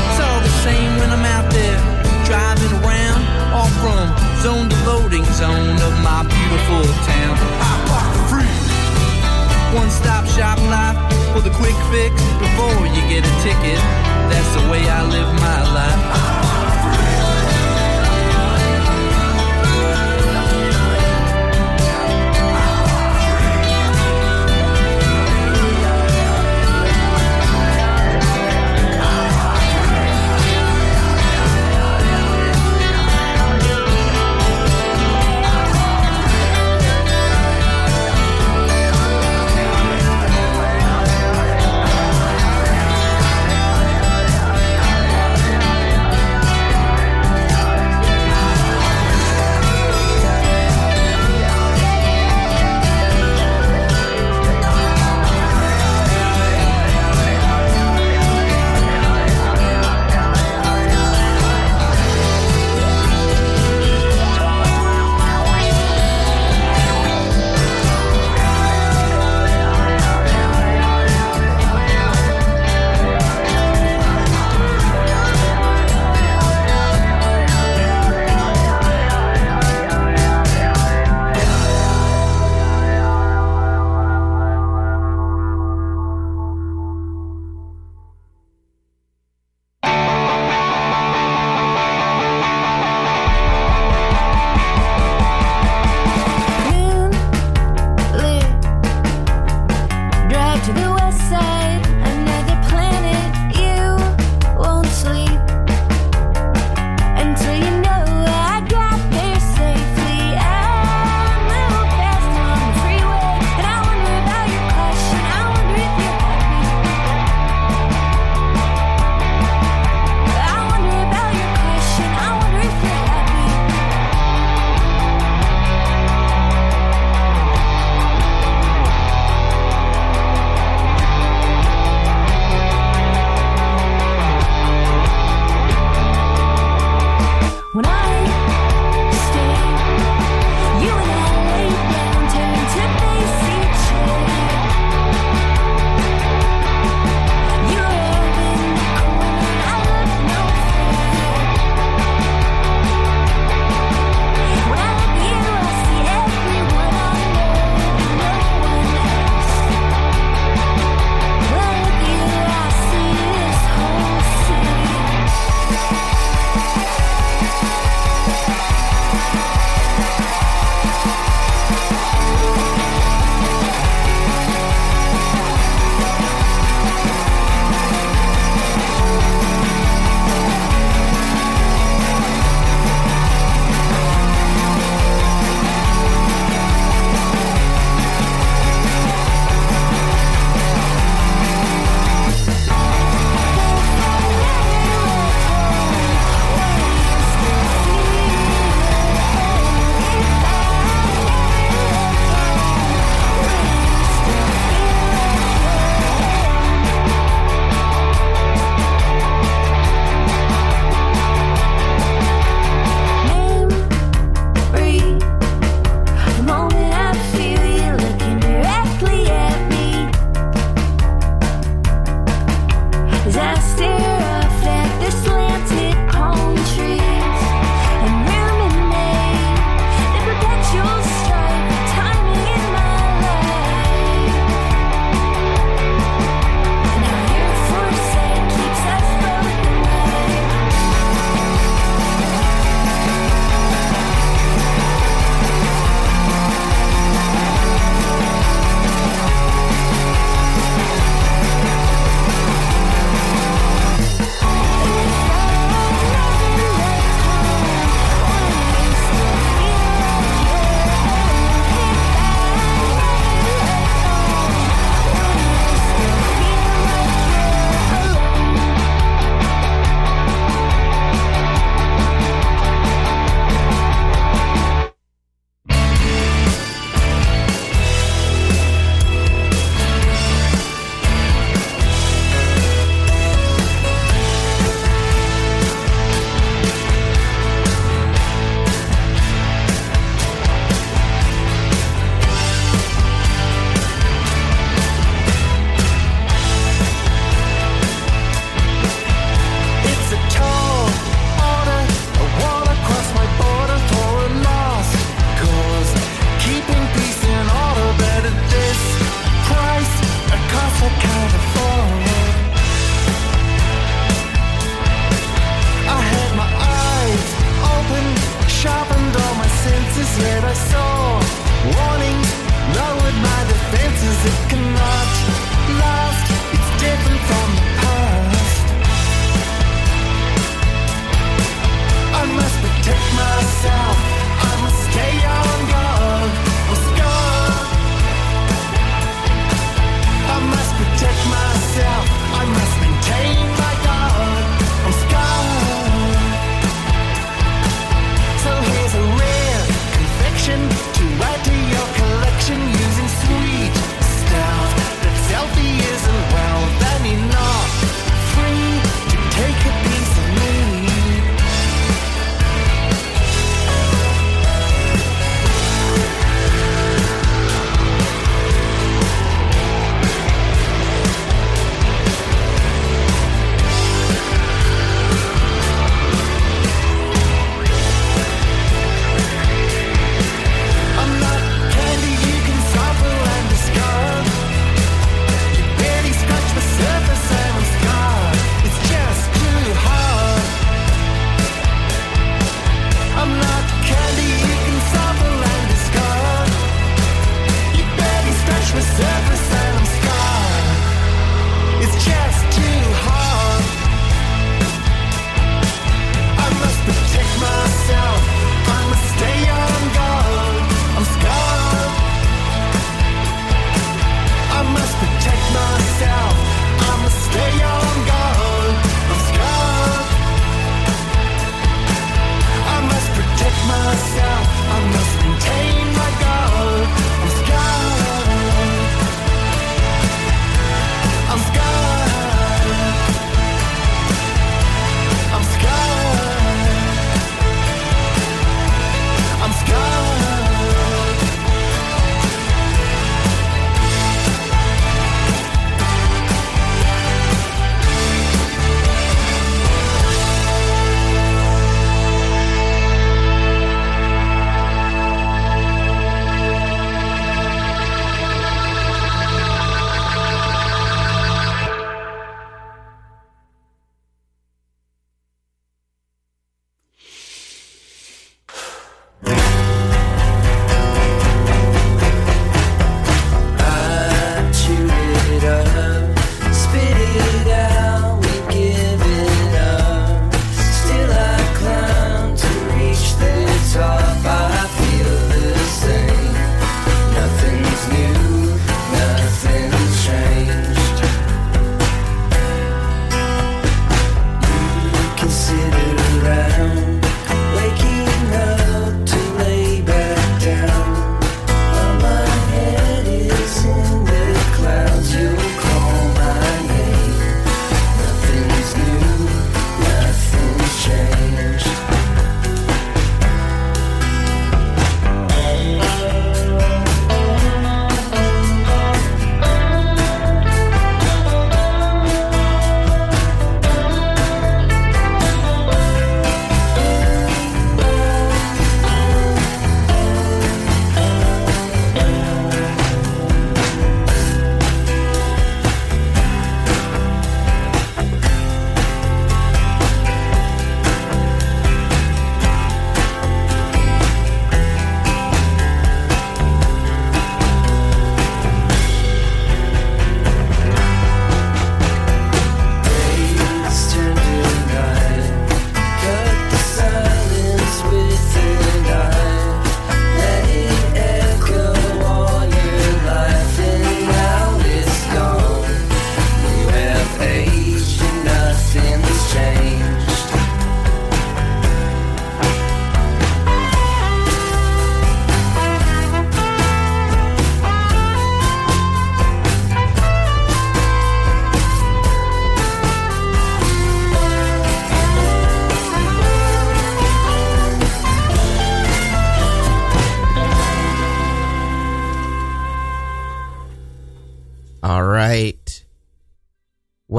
It's 0.07 0.19
all 0.21 0.39
the 0.39 0.55
same 0.63 0.91
when 1.01 1.09
I'm 1.11 1.25
out 1.25 1.51
there 1.51 1.77
driving 2.23 2.71
around, 2.79 3.21
all 3.51 3.71
from 3.81 4.05
zone 4.43 4.69
to 4.69 4.77
loading 4.85 5.25
zone 5.33 5.81
of 5.81 5.93
my 6.05 6.23
beautiful 6.23 6.83
town. 7.03 7.56
I 9.77 9.85
walk 9.85 9.89
free. 9.89 9.89
One 9.89 9.89
stop 9.89 10.25
shop 10.25 10.59
life 10.69 10.97
for 11.33 11.41
the 11.41 11.51
quick 11.51 11.75
fix 11.91 12.15
before 12.39 12.87
you 12.87 13.01
get 13.09 13.23
a 13.25 13.43
ticket. 13.43 13.79
That's 14.29 14.55
the 14.55 14.71
way 14.71 14.89
I 14.89 15.03
live 15.03 15.33
my 15.41 15.73
life. 15.73 16.76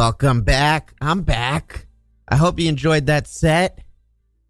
Welcome 0.09 0.41
back. 0.41 0.95
I'm 1.03 1.21
back. 1.21 1.87
I 2.27 2.37
hope 2.37 2.59
you 2.59 2.67
enjoyed 2.67 3.05
that 3.07 3.27
set. 3.27 3.81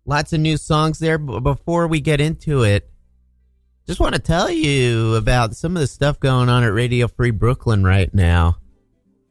Lots 0.07 0.33
of 0.33 0.39
new 0.39 0.57
songs 0.57 1.01
there. 1.01 1.19
But 1.19 1.41
before 1.41 1.89
we 1.89 2.01
get 2.01 2.21
into 2.21 2.63
it, 2.63 2.89
just 3.85 3.99
want 3.99 4.15
to 4.15 4.21
tell 4.21 4.49
you 4.49 5.17
about 5.17 5.57
some 5.57 5.75
of 5.75 5.81
the 5.81 5.89
stuff 5.89 6.21
going 6.21 6.49
on 6.49 6.63
at 6.63 6.73
Radio 6.73 7.09
Free 7.09 7.33
Brooklyn 7.33 7.83
right 7.83 8.15
now. 8.15 8.59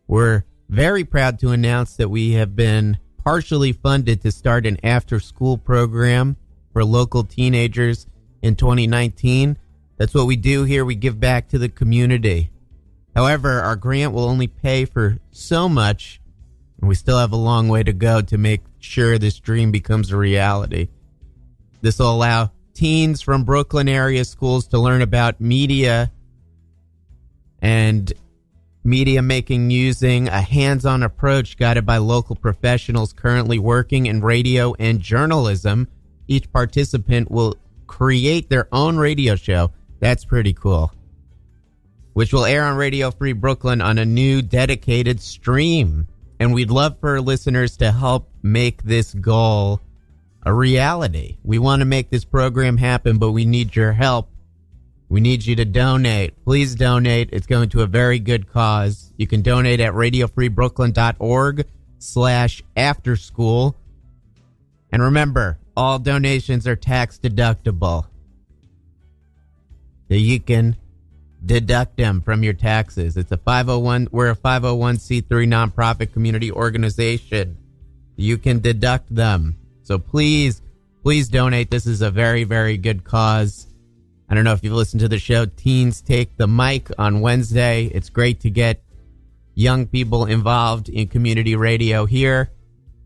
We're 0.06 0.44
very 0.68 1.06
proud 1.06 1.40
to 1.40 1.52
announce 1.52 1.96
that 1.96 2.10
we 2.10 2.34
have 2.34 2.58
been 2.58 2.98
partially 3.24 3.72
funded 3.72 4.22
to 4.24 4.32
start 4.34 4.66
an 4.66 4.80
after 4.84 5.22
school 5.22 5.58
program 5.58 6.36
for 6.74 6.84
local 6.84 7.24
teenagers 7.24 8.06
in 8.42 8.58
2019. 8.58 9.58
That's 9.96 10.14
what 10.14 10.28
we 10.28 10.36
do 10.36 10.66
here. 10.66 10.84
We 10.84 10.96
give 10.96 11.22
back 11.22 11.48
to 11.50 11.58
the 11.58 11.70
community. 11.70 12.52
However, 13.18 13.62
our 13.62 13.76
grant 13.76 14.14
will 14.14 14.26
only 14.26 14.46
pay 14.46 14.86
for 14.86 15.18
so 15.32 15.68
much, 15.68 16.22
and 16.80 16.88
we 16.88 16.94
still 16.94 17.18
have 17.18 17.32
a 17.32 17.36
long 17.36 17.68
way 17.68 17.82
to 17.82 17.92
go 17.92 18.22
to 18.22 18.38
make 18.38 18.62
sure 18.78 19.18
this 19.18 19.40
dream 19.40 19.72
becomes 19.72 20.12
a 20.12 20.18
reality. 20.18 20.90
This 21.82 21.98
will 21.98 22.12
allow 22.12 22.52
teens 22.76 23.24
from 23.24 23.44
Brooklyn 23.44 23.90
area 23.90 24.24
schools 24.24 24.68
to 24.68 24.78
learn 24.78 25.02
about 25.02 25.42
media 25.42 26.12
and 27.60 28.14
media 28.84 29.24
making 29.24 29.72
using 29.72 30.28
a 30.28 30.40
hands 30.40 30.86
on 30.86 31.02
approach 31.02 31.58
guided 31.58 31.88
by 31.88 31.98
local 31.98 32.36
professionals 32.36 33.14
currently 33.14 33.58
working 33.58 34.06
in 34.06 34.22
radio 34.22 34.76
and 34.78 35.00
journalism. 35.00 35.88
Each 36.28 36.52
participant 36.52 37.32
will 37.32 37.56
create 37.88 38.52
their 38.52 38.68
own 38.72 38.98
radio 38.98 39.36
show. 39.36 39.72
That's 40.00 40.24
pretty 40.24 40.54
cool. 40.54 40.94
Which 42.18 42.34
will 42.34 42.46
air 42.46 42.64
on 42.64 42.78
Radio 42.78 43.12
Free 43.12 43.34
Brooklyn 43.34 43.80
on 43.80 44.00
a 44.00 44.04
new 44.04 44.42
dedicated 44.42 45.22
stream. 45.22 46.08
And 46.40 46.52
we'd 46.52 46.72
love 46.72 47.00
for 47.00 47.22
listeners 47.22 47.78
to 47.78 47.92
help 47.92 48.28
make 48.42 48.82
this 48.82 49.14
goal 49.14 49.82
a 50.44 50.52
reality. 50.52 51.38
We 51.44 51.60
want 51.60 51.82
to 51.82 51.86
make 51.86 52.10
this 52.10 52.26
program 52.26 52.76
happen, 52.78 53.20
but 53.20 53.34
we 53.34 53.46
need 53.46 53.76
your 53.76 53.92
help. 53.92 54.32
We 55.10 55.22
need 55.22 55.46
you 55.46 55.58
to 55.58 55.66
donate. 55.66 56.44
Please 56.44 56.74
donate. 56.74 57.30
It's 57.34 57.46
going 57.46 57.70
to 57.70 57.84
a 57.84 57.86
very 57.86 58.18
good 58.18 58.52
cause. 58.52 59.14
You 59.16 59.28
can 59.28 59.44
donate 59.44 59.80
at 59.80 59.94
radiofreebrooklyn.org 59.94 61.68
slash 62.00 62.64
after 62.76 63.16
school. 63.16 63.76
And 64.92 65.04
remember, 65.04 65.60
all 65.76 66.00
donations 66.00 66.66
are 66.66 66.76
tax 66.76 67.20
deductible. 67.20 68.08
So 70.08 70.16
you 70.16 70.40
can 70.40 70.78
deduct 71.48 71.98
them 71.98 72.22
from 72.22 72.44
your 72.44 72.54
taxes. 72.54 73.18
It's 73.18 73.32
a 73.32 73.38
501, 73.38 74.10
we're 74.12 74.32
a 74.32 74.36
501c3 74.36 75.24
nonprofit 75.28 76.14
community 76.14 76.52
organization. 76.52 77.58
You 78.16 78.38
can 78.38 78.60
deduct 78.60 79.14
them. 79.14 79.56
So 79.84 79.98
please, 79.98 80.62
please 81.02 81.30
donate. 81.30 81.72
This 81.72 81.88
is 81.88 82.02
a 82.02 82.12
very, 82.12 82.44
very 82.44 82.78
good 82.78 83.04
cause. 83.04 83.68
I 84.30 84.36
don't 84.36 84.44
know 84.44 84.54
if 84.54 84.64
you've 84.64 84.74
listened 84.74 85.00
to 85.00 85.08
the 85.08 85.20
show 85.20 85.46
Teens 85.46 86.02
Take 86.02 86.36
the 86.36 86.48
Mic 86.48 86.90
on 87.00 87.22
Wednesday. 87.22 87.86
It's 87.86 88.10
great 88.10 88.42
to 88.42 88.50
get 88.50 88.84
young 89.56 89.88
people 89.88 90.26
involved 90.26 90.90
in 90.90 91.08
community 91.08 91.56
radio 91.56 92.06
here. 92.06 92.52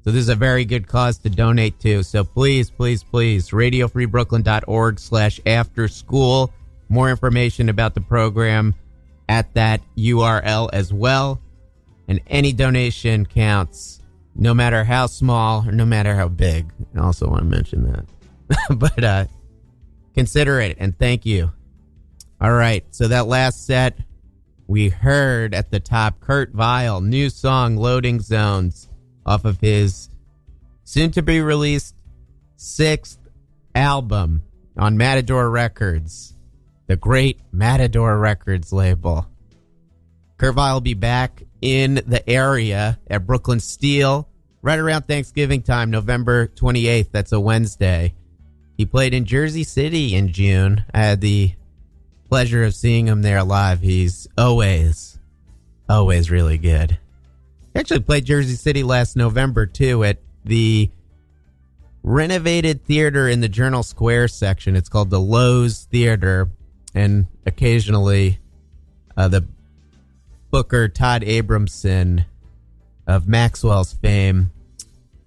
So 0.04 0.10
this 0.10 0.22
is 0.22 0.30
a 0.30 0.36
very 0.36 0.66
good 0.66 0.88
cause 0.88 1.20
to 1.20 1.30
donate 1.30 1.80
to. 1.82 2.02
So 2.02 2.24
please, 2.24 2.72
please, 2.72 3.04
please, 3.04 3.52
radiofreebrooklyn.org 3.52 5.00
slash 5.00 5.39
after 5.46 5.88
school. 5.88 6.52
More 6.92 7.10
information 7.10 7.70
about 7.70 7.94
the 7.94 8.02
program 8.02 8.76
at 9.30 9.54
that 9.54 9.80
URL 9.98 10.70
as 10.74 10.92
well. 10.92 11.42
And 12.10 12.20
any 12.28 12.52
donation 12.52 13.26
counts, 13.26 14.02
no 14.36 14.54
matter 14.54 14.84
how 14.84 15.06
small 15.06 15.66
or 15.66 15.72
no 15.72 15.86
matter 15.86 16.16
how 16.16 16.28
big. 16.28 16.70
I 16.94 17.00
also 17.00 17.30
want 17.30 17.44
to 17.44 17.46
mention 17.46 17.89
that. 17.89 18.06
but 18.78 19.02
uh, 19.02 19.26
consider 20.14 20.60
it 20.60 20.76
and 20.82 20.98
thank 21.00 21.26
you. 21.26 21.54
All 22.42 22.52
right. 22.52 22.84
So 22.92 23.08
that 23.08 23.26
last 23.26 23.66
set, 23.66 23.98
we 24.68 24.89
heard 24.89 25.54
at 25.54 25.72
the 25.72 25.80
top 25.80 26.20
Kurt 26.20 26.52
Vile, 26.52 27.00
new 27.00 27.30
song 27.30 27.78
Loading 27.78 28.20
Zones 28.20 28.89
off 29.26 29.46
of 29.46 29.62
his 29.62 30.10
soon 30.84 31.12
to 31.12 31.22
be 31.22 31.39
released 31.39 31.96
sixth 32.58 33.18
album 33.74 34.44
on 34.76 34.98
Matador 34.98 35.50
Records, 35.50 36.30
the 36.92 36.98
great 36.98 37.39
Matador 37.54 38.20
Records 38.20 38.74
label. 38.74 39.26
Kurt 40.38 40.56
Vile 40.56 40.74
will 40.74 40.82
be 40.82 40.94
back 40.94 41.42
in 41.62 42.02
the 42.06 42.22
area 42.30 43.00
at 43.10 43.26
Brooklyn 43.26 43.62
Steel 43.62 44.28
right 44.62 44.78
around 44.78 45.04
Thanksgiving 45.04 45.62
time, 45.62 45.89
November 45.89 46.48
28th. 46.48 47.10
That's 47.14 47.32
a 47.32 47.39
Wednesday. 47.39 48.14
He 48.76 48.86
played 48.86 49.14
in 49.14 49.24
Jersey 49.24 49.64
City 49.64 50.14
in 50.16 50.34
June. 50.34 50.84
I 50.94 51.00
had 51.00 51.22
the 51.22 51.54
pleasure 52.28 52.66
of 52.66 52.76
seeing 52.76 53.08
him 53.08 53.22
there 53.22 53.42
live. 53.42 53.80
He's 53.80 54.28
always, 54.38 55.18
always 55.88 56.30
really 56.30 56.58
good. 56.58 56.98
He 57.74 57.80
actually 57.80 58.02
played 58.02 58.26
Jersey 58.26 58.56
City 58.56 58.84
last 58.84 59.16
November 59.16 59.66
too 59.66 60.04
at 60.04 60.18
the 60.44 60.92
renovated 62.04 62.84
theater 62.84 63.30
in 63.30 63.39
the 63.39 63.48
Journal 63.48 63.82
Square 63.82 64.28
section. 64.28 64.76
It's 64.76 64.89
called 64.89 65.10
the 65.10 65.20
Loew's 65.20 65.86
Theater, 65.86 66.50
and 66.94 67.28
occasionally 67.46 68.39
uh, 69.18 69.28
the 69.28 69.46
booker 70.50 70.88
Todd 70.88 71.22
Abramson 71.24 72.26
of 73.08 73.28
Maxwell's 73.28 73.94
fame 73.94 74.52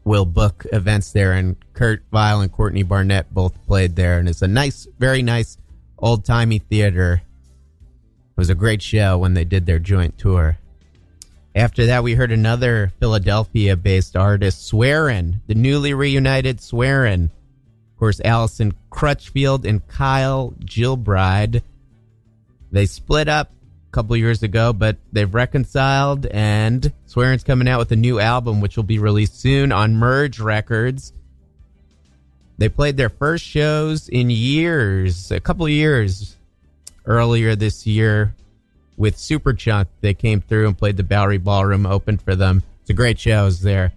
will 0.04 0.26
book 0.26 0.66
events 0.72 1.12
there, 1.12 1.32
and 1.32 1.56
Kurt 1.72 2.02
Vile 2.12 2.40
and 2.42 2.52
Courtney 2.52 2.82
Barnett 2.82 3.32
both 3.32 3.64
played 3.66 3.96
there, 3.96 4.18
and 4.18 4.28
it's 4.28 4.42
a 4.42 4.48
nice, 4.48 4.86
very 4.98 5.22
nice 5.22 5.56
old 5.98 6.24
timey 6.24 6.58
theater. 6.58 7.22
It 7.24 8.36
was 8.36 8.50
a 8.50 8.54
great 8.54 8.82
show 8.82 9.16
when 9.18 9.34
they 9.34 9.44
did 9.44 9.64
their 9.64 9.78
joint 9.78 10.18
tour. 10.18 10.58
After 11.54 11.86
that, 11.86 12.02
we 12.02 12.14
heard 12.14 12.32
another 12.32 12.92
Philadelphia 12.98 13.76
based 13.76 14.16
artist, 14.16 14.70
Swearin, 14.70 15.40
the 15.46 15.54
newly 15.54 15.94
reunited 15.94 16.58
Swearin. 16.58 17.30
Of 17.94 17.98
course, 17.98 18.20
Allison 18.24 18.74
Crutchfield 18.90 19.64
and 19.64 19.86
Kyle 19.86 20.52
Gilbride. 20.60 21.62
They 22.72 22.86
split 22.86 23.28
up 23.28 23.52
a 23.88 23.92
couple 23.92 24.16
years 24.16 24.42
ago, 24.42 24.72
but 24.72 24.96
they've 25.12 25.32
reconciled, 25.32 26.26
and 26.26 26.92
Swearin's 27.06 27.44
coming 27.44 27.68
out 27.68 27.78
with 27.78 27.92
a 27.92 27.96
new 27.96 28.18
album, 28.18 28.60
which 28.60 28.76
will 28.76 28.82
be 28.82 28.98
released 28.98 29.40
soon 29.40 29.70
on 29.70 29.94
Merge 29.94 30.40
Records. 30.40 31.12
They 32.58 32.68
played 32.68 32.96
their 32.96 33.08
first 33.08 33.44
shows 33.44 34.08
in 34.08 34.28
years, 34.28 35.30
a 35.30 35.40
couple 35.40 35.68
years 35.68 36.36
earlier 37.04 37.54
this 37.54 37.86
year 37.86 38.34
with 38.96 39.16
Superchunk. 39.16 39.86
They 40.00 40.14
came 40.14 40.40
through 40.40 40.66
and 40.66 40.78
played 40.78 40.96
the 40.96 41.02
Bowery 41.04 41.38
Ballroom, 41.38 41.86
open 41.86 42.18
for 42.18 42.34
them. 42.34 42.62
It's 42.80 42.90
a 42.90 42.94
great 42.94 43.18
show. 43.18 43.42
I 43.42 43.44
was 43.44 43.60
there. 43.60 43.92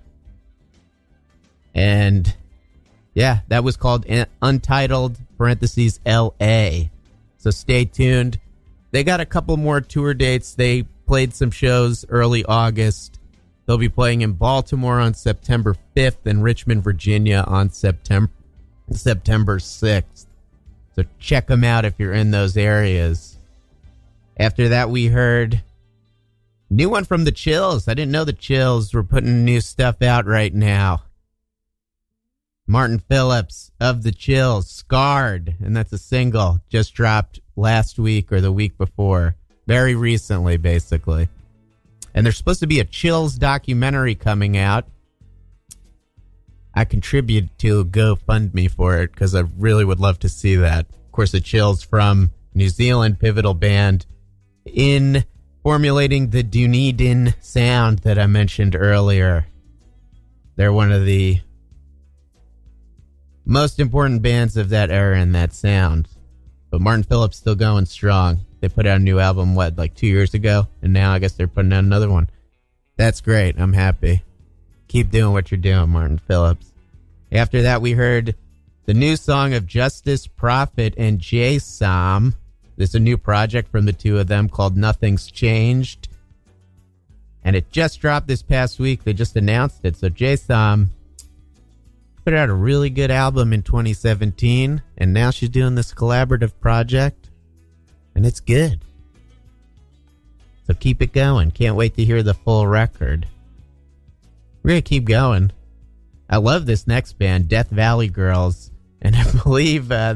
And 1.74 2.34
yeah, 3.18 3.40
that 3.48 3.64
was 3.64 3.78
called 3.78 4.06
An- 4.06 4.28
Untitled 4.44 5.18
parentheses 5.40 6.00
LA. 6.06 6.90
So 7.40 7.50
stay 7.50 7.84
tuned. 7.84 8.40
They 8.92 9.04
got 9.04 9.20
a 9.20 9.26
couple 9.26 9.58
more 9.58 9.82
tour 9.82 10.14
dates. 10.14 10.54
They 10.54 10.84
played 11.08 11.34
some 11.34 11.50
shows 11.50 12.06
early 12.10 12.46
August. 12.46 13.20
They'll 13.66 13.80
be 13.80 13.90
playing 13.90 14.22
in 14.22 14.34
Baltimore 14.34 15.00
on 15.00 15.16
September 15.16 15.76
5th 15.96 16.28
and 16.28 16.44
Richmond, 16.44 16.84
Virginia 16.84 17.44
on 17.48 17.72
September 17.72 18.32
September 18.92 19.58
6th. 19.58 20.28
So 20.96 21.04
check 21.18 21.48
them 21.48 21.64
out 21.64 21.86
if 21.86 21.96
you're 21.98 22.14
in 22.14 22.30
those 22.30 22.56
areas. 22.56 23.40
After 24.40 24.70
that, 24.70 24.92
we 24.92 25.08
heard 25.08 25.64
new 26.70 26.88
one 26.88 27.04
from 27.04 27.24
the 27.24 27.32
Chills. 27.32 27.88
I 27.88 27.96
didn't 27.96 28.12
know 28.12 28.26
the 28.26 28.32
Chills 28.34 28.94
were 28.94 29.04
putting 29.04 29.44
new 29.44 29.60
stuff 29.60 30.04
out 30.04 30.28
right 30.28 30.54
now. 30.54 31.02
Martin 32.68 33.00
Phillips 33.00 33.72
of 33.80 34.04
the 34.04 34.12
Chills, 34.12 34.70
Scarred, 34.70 35.56
and 35.64 35.76
that's 35.76 35.94
a 35.94 35.98
single 35.98 36.60
just 36.70 36.94
dropped 36.94 37.40
last 37.56 37.98
week 37.98 38.32
or 38.32 38.42
the 38.42 38.52
week 38.52 38.78
before. 38.78 39.36
Very 39.66 39.96
recently, 39.96 40.58
basically. 40.58 41.30
And 42.14 42.26
there's 42.26 42.38
supposed 42.38 42.60
to 42.60 42.68
be 42.68 42.82
a 42.82 42.86
Chills 42.86 43.36
documentary 43.36 44.16
coming 44.16 44.58
out. 44.58 44.86
I 46.74 46.84
contributed 46.84 47.58
to 47.60 47.86
GoFundMe 47.86 48.70
for 48.70 48.98
it 49.02 49.12
because 49.12 49.34
I 49.34 49.44
really 49.58 49.86
would 49.86 50.00
love 50.00 50.20
to 50.20 50.30
see 50.30 50.58
that. 50.58 50.86
Of 50.90 51.12
course, 51.12 51.32
the 51.32 51.40
Chills 51.40 51.84
from 51.84 52.32
New 52.54 52.70
Zealand, 52.70 53.20
pivotal 53.20 53.54
band 53.54 54.06
in 54.66 55.24
formulating 55.64 56.30
the 56.30 56.44
Dunedin 56.44 57.34
sound 57.40 58.00
that 58.00 58.20
I 58.20 58.28
mentioned 58.28 58.76
earlier. 58.76 59.48
They're 60.56 60.74
one 60.74 60.92
of 60.92 61.06
the 61.06 61.40
most 63.48 63.80
important 63.80 64.22
bands 64.22 64.58
of 64.58 64.70
that 64.70 64.92
era 64.92 65.18
and 65.18 65.34
that 65.34 65.54
sound. 65.54 66.10
But 66.70 66.82
Martin 66.82 67.04
Phillips 67.04 67.38
still 67.38 67.56
going 67.56 67.86
strong. 67.86 68.42
They 68.60 68.68
put 68.68 68.86
out 68.86 68.98
a 68.98 69.04
new 69.04 69.20
album, 69.20 69.56
what, 69.56 69.78
like 69.78 69.96
two 69.96 70.08
years 70.08 70.34
ago? 70.34 70.68
And 70.82 70.92
now 70.92 71.14
I 71.14 71.20
guess 71.20 71.32
they're 71.32 71.48
putting 71.48 71.72
out 71.72 71.84
another 71.84 72.10
one. 72.10 72.30
That's 72.98 73.22
great. 73.22 73.58
I'm 73.58 73.72
happy. 73.72 74.24
Keep 74.90 75.12
doing 75.12 75.32
what 75.32 75.50
you're 75.50 75.60
doing, 75.60 75.90
Martin 75.90 76.18
Phillips. 76.18 76.74
After 77.32 77.62
that, 77.62 77.82
we 77.82 77.94
heard 77.94 78.36
the 78.86 78.94
new 78.94 79.16
song 79.16 79.54
of 79.54 79.66
Justus 79.66 80.28
Proffit 80.28 80.94
and 80.98 81.20
Jay 81.20 81.58
Som. 81.58 82.36
There's 82.76 82.96
a 82.96 83.00
new 83.00 83.18
project 83.18 83.72
from 83.72 83.86
the 83.86 83.94
two 83.94 84.20
of 84.20 84.28
them 84.28 84.50
called 84.50 84.76
Nothing's 84.76 85.32
Changed. 85.32 86.10
And 87.46 87.56
it 87.56 87.72
just 87.72 88.02
dropped 88.02 88.28
this 88.28 88.42
past 88.42 88.78
week. 88.78 89.06
They 89.06 89.14
just 89.14 89.38
announced 89.38 89.86
it. 89.86 89.96
So 89.96 90.10
Jay 90.10 90.36
Som 90.36 90.90
put 92.28 92.34
out 92.34 92.50
a 92.50 92.54
really 92.54 92.90
good 92.90 93.10
album 93.10 93.54
in 93.54 93.64
2017. 93.64 94.82
And 94.98 95.14
now 95.14 95.32
she's 95.32 95.48
doing 95.48 95.76
this 95.76 95.94
collaborative 95.94 96.52
project. 96.60 97.30
And 98.16 98.26
it's 98.26 98.42
good. 98.42 98.82
So 100.66 100.74
keep 100.74 101.02
it 101.02 101.14
going. 101.14 101.52
Can't 101.52 101.78
wait 101.78 101.96
to 101.96 102.04
hear 102.04 102.24
the 102.24 102.34
full 102.34 102.68
record. 102.68 103.30
We're 104.62 104.72
going 104.72 104.82
to 104.82 104.90
keep 104.90 105.06
going. 105.06 105.54
I 106.30 106.36
love 106.36 106.66
this 106.66 106.86
next 106.86 107.14
band, 107.14 107.48
Death 107.48 107.70
Valley 107.70 108.10
Girls. 108.10 108.72
And 109.02 109.16
I 109.16 109.24
believe 109.44 109.90
uh, 109.90 110.16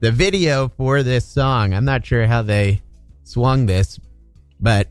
the 0.00 0.10
video 0.10 0.66
for 0.66 1.04
this 1.04 1.24
song, 1.24 1.74
I'm 1.74 1.84
not 1.84 2.04
sure 2.04 2.26
how 2.26 2.42
they 2.42 2.82
swung 3.22 3.66
this, 3.66 4.00
but 4.58 4.88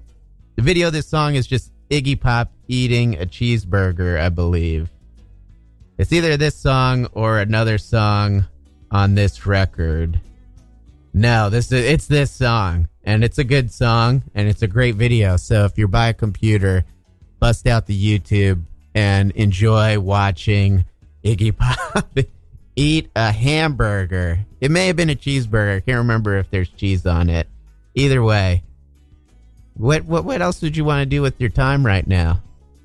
the 0.56 0.62
video 0.62 0.88
of 0.88 0.94
this 0.94 1.10
song 1.10 1.36
is 1.36 1.48
just 1.48 1.74
Iggy 1.90 2.18
Pop 2.18 2.50
eating 2.70 3.16
a 3.16 3.26
cheeseburger, 3.26 4.18
I 4.18 4.30
believe. 4.30 4.90
It's 6.02 6.12
either 6.12 6.36
this 6.36 6.56
song 6.56 7.06
or 7.12 7.38
another 7.38 7.78
song 7.78 8.48
on 8.90 9.14
this 9.14 9.46
record. 9.46 10.20
No, 11.14 11.52
this 11.52 11.72
is 11.72 11.86
it's 11.86 12.08
this 12.08 12.32
song, 12.32 12.90
and 13.04 13.24
it's 13.24 13.38
a 13.38 13.44
good 13.44 13.72
song, 13.72 14.24
and 14.34 14.48
it's 14.48 14.64
a 14.64 14.68
great 14.68 14.96
video. 14.96 15.38
So 15.38 15.64
if 15.66 15.78
you're 15.78 15.88
by 15.88 16.08
a 16.08 16.14
computer, 16.16 16.86
bust 17.40 17.68
out 17.68 17.86
the 17.86 17.96
YouTube 18.20 18.64
and 18.96 19.30
enjoy 19.34 20.00
watching 20.00 20.86
Iggy 21.24 21.56
Pop 21.56 22.10
eat 22.76 23.12
a 23.16 23.32
hamburger. 23.32 24.40
It 24.60 24.72
may 24.72 24.88
have 24.88 24.96
been 24.96 25.12
a 25.12 25.16
cheeseburger. 25.16 25.78
I 25.78 25.80
can't 25.82 26.00
remember 26.00 26.36
if 26.38 26.50
there's 26.50 26.70
cheese 26.70 27.06
on 27.06 27.30
it. 27.30 27.48
Either 27.94 28.24
way, 28.24 28.64
what 29.76 30.06
what 30.06 30.26
what 30.26 30.42
else 30.42 30.64
would 30.64 30.76
you 30.76 30.84
want 30.84 31.02
to 31.04 31.06
do 31.06 31.22
with 31.22 31.40
your 31.40 31.52
time 31.52 31.86
right 31.86 32.08
now? 32.08 32.42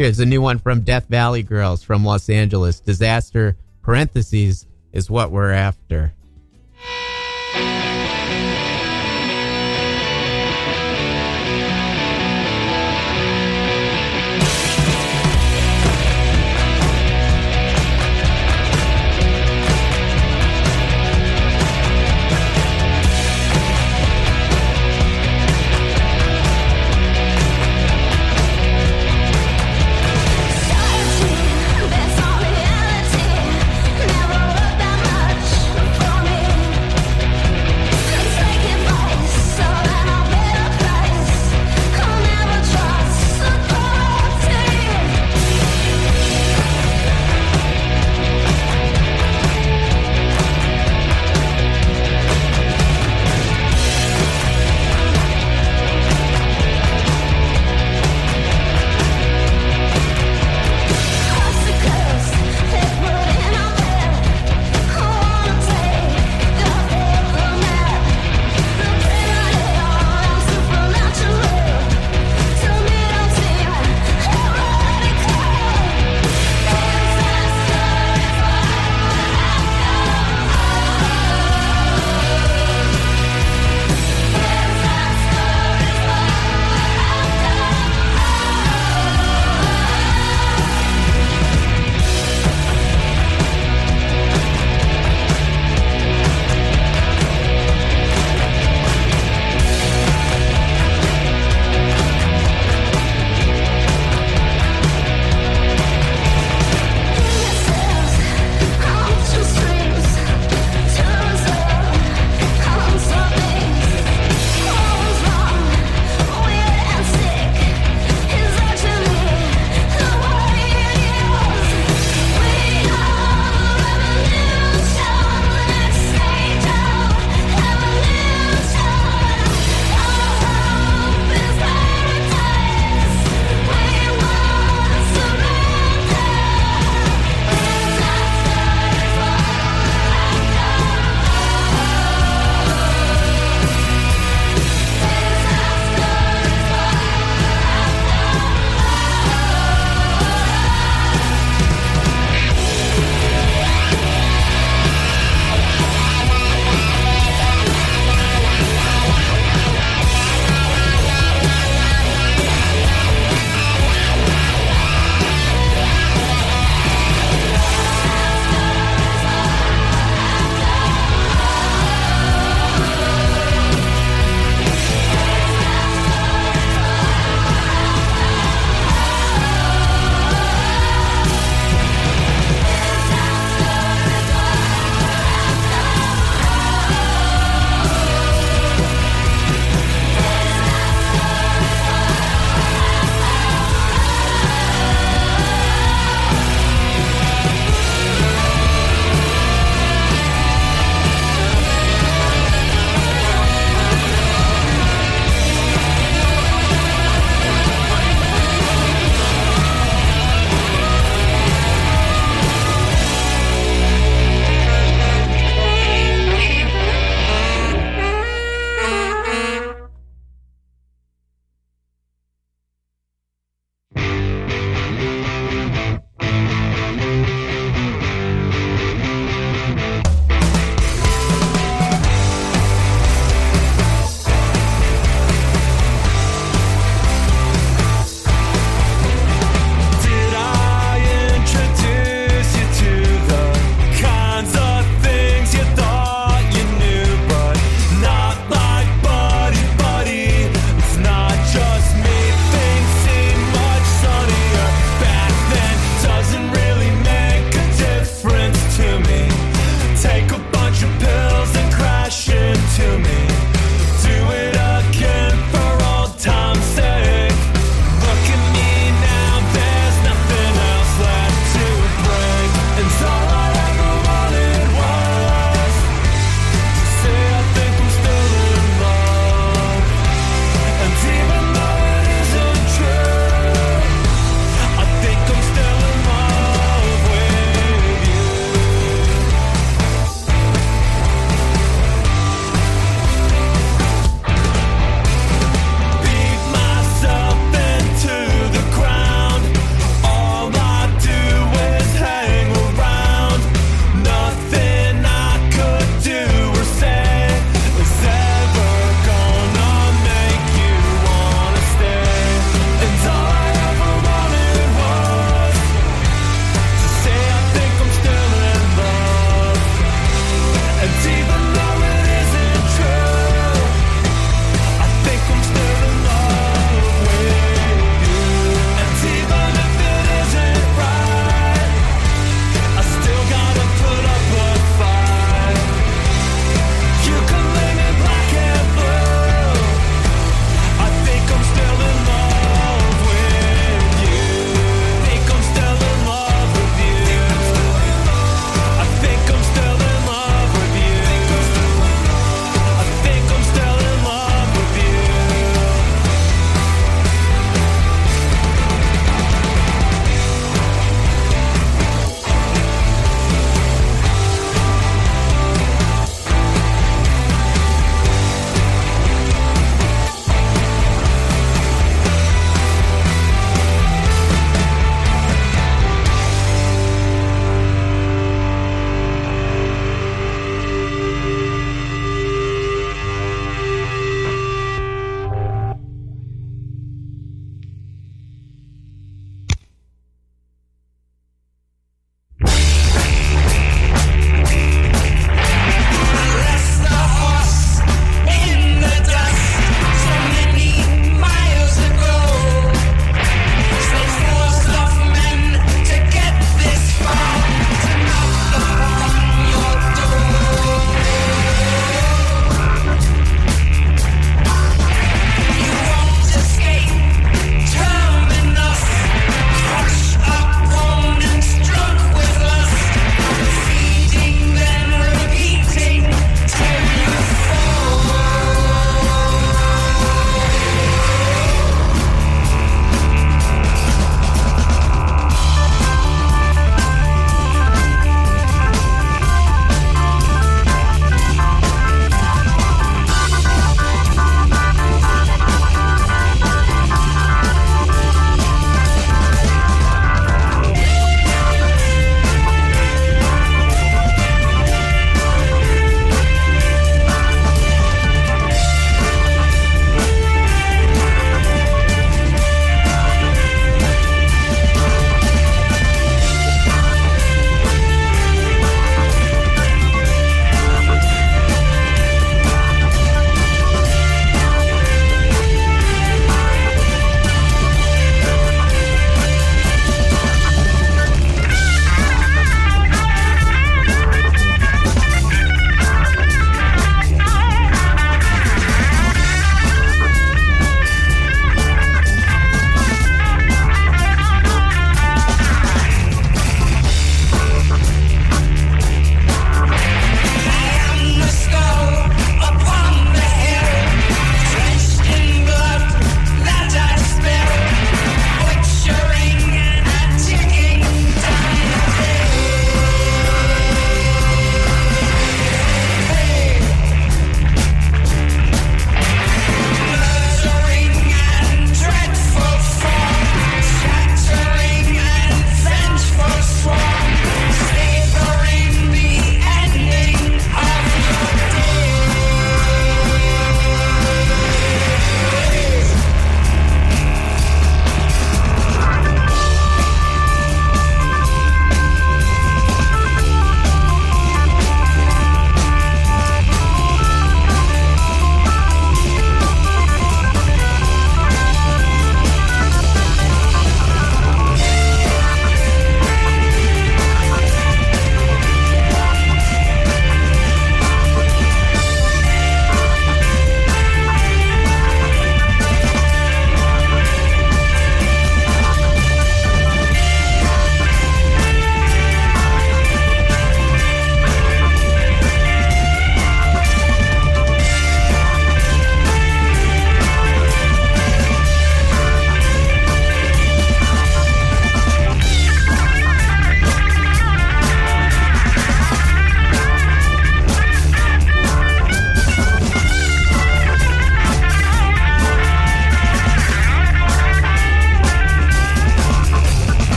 Here's 0.00 0.18
a 0.18 0.24
new 0.24 0.40
one 0.40 0.58
from 0.58 0.80
Death 0.80 1.08
Valley 1.10 1.42
Girls 1.42 1.82
from 1.82 2.06
Los 2.06 2.30
Angeles. 2.30 2.80
Disaster 2.80 3.54
parentheses 3.82 4.66
is 4.94 5.10
what 5.10 5.30
we're 5.30 5.50
after. 5.50 6.14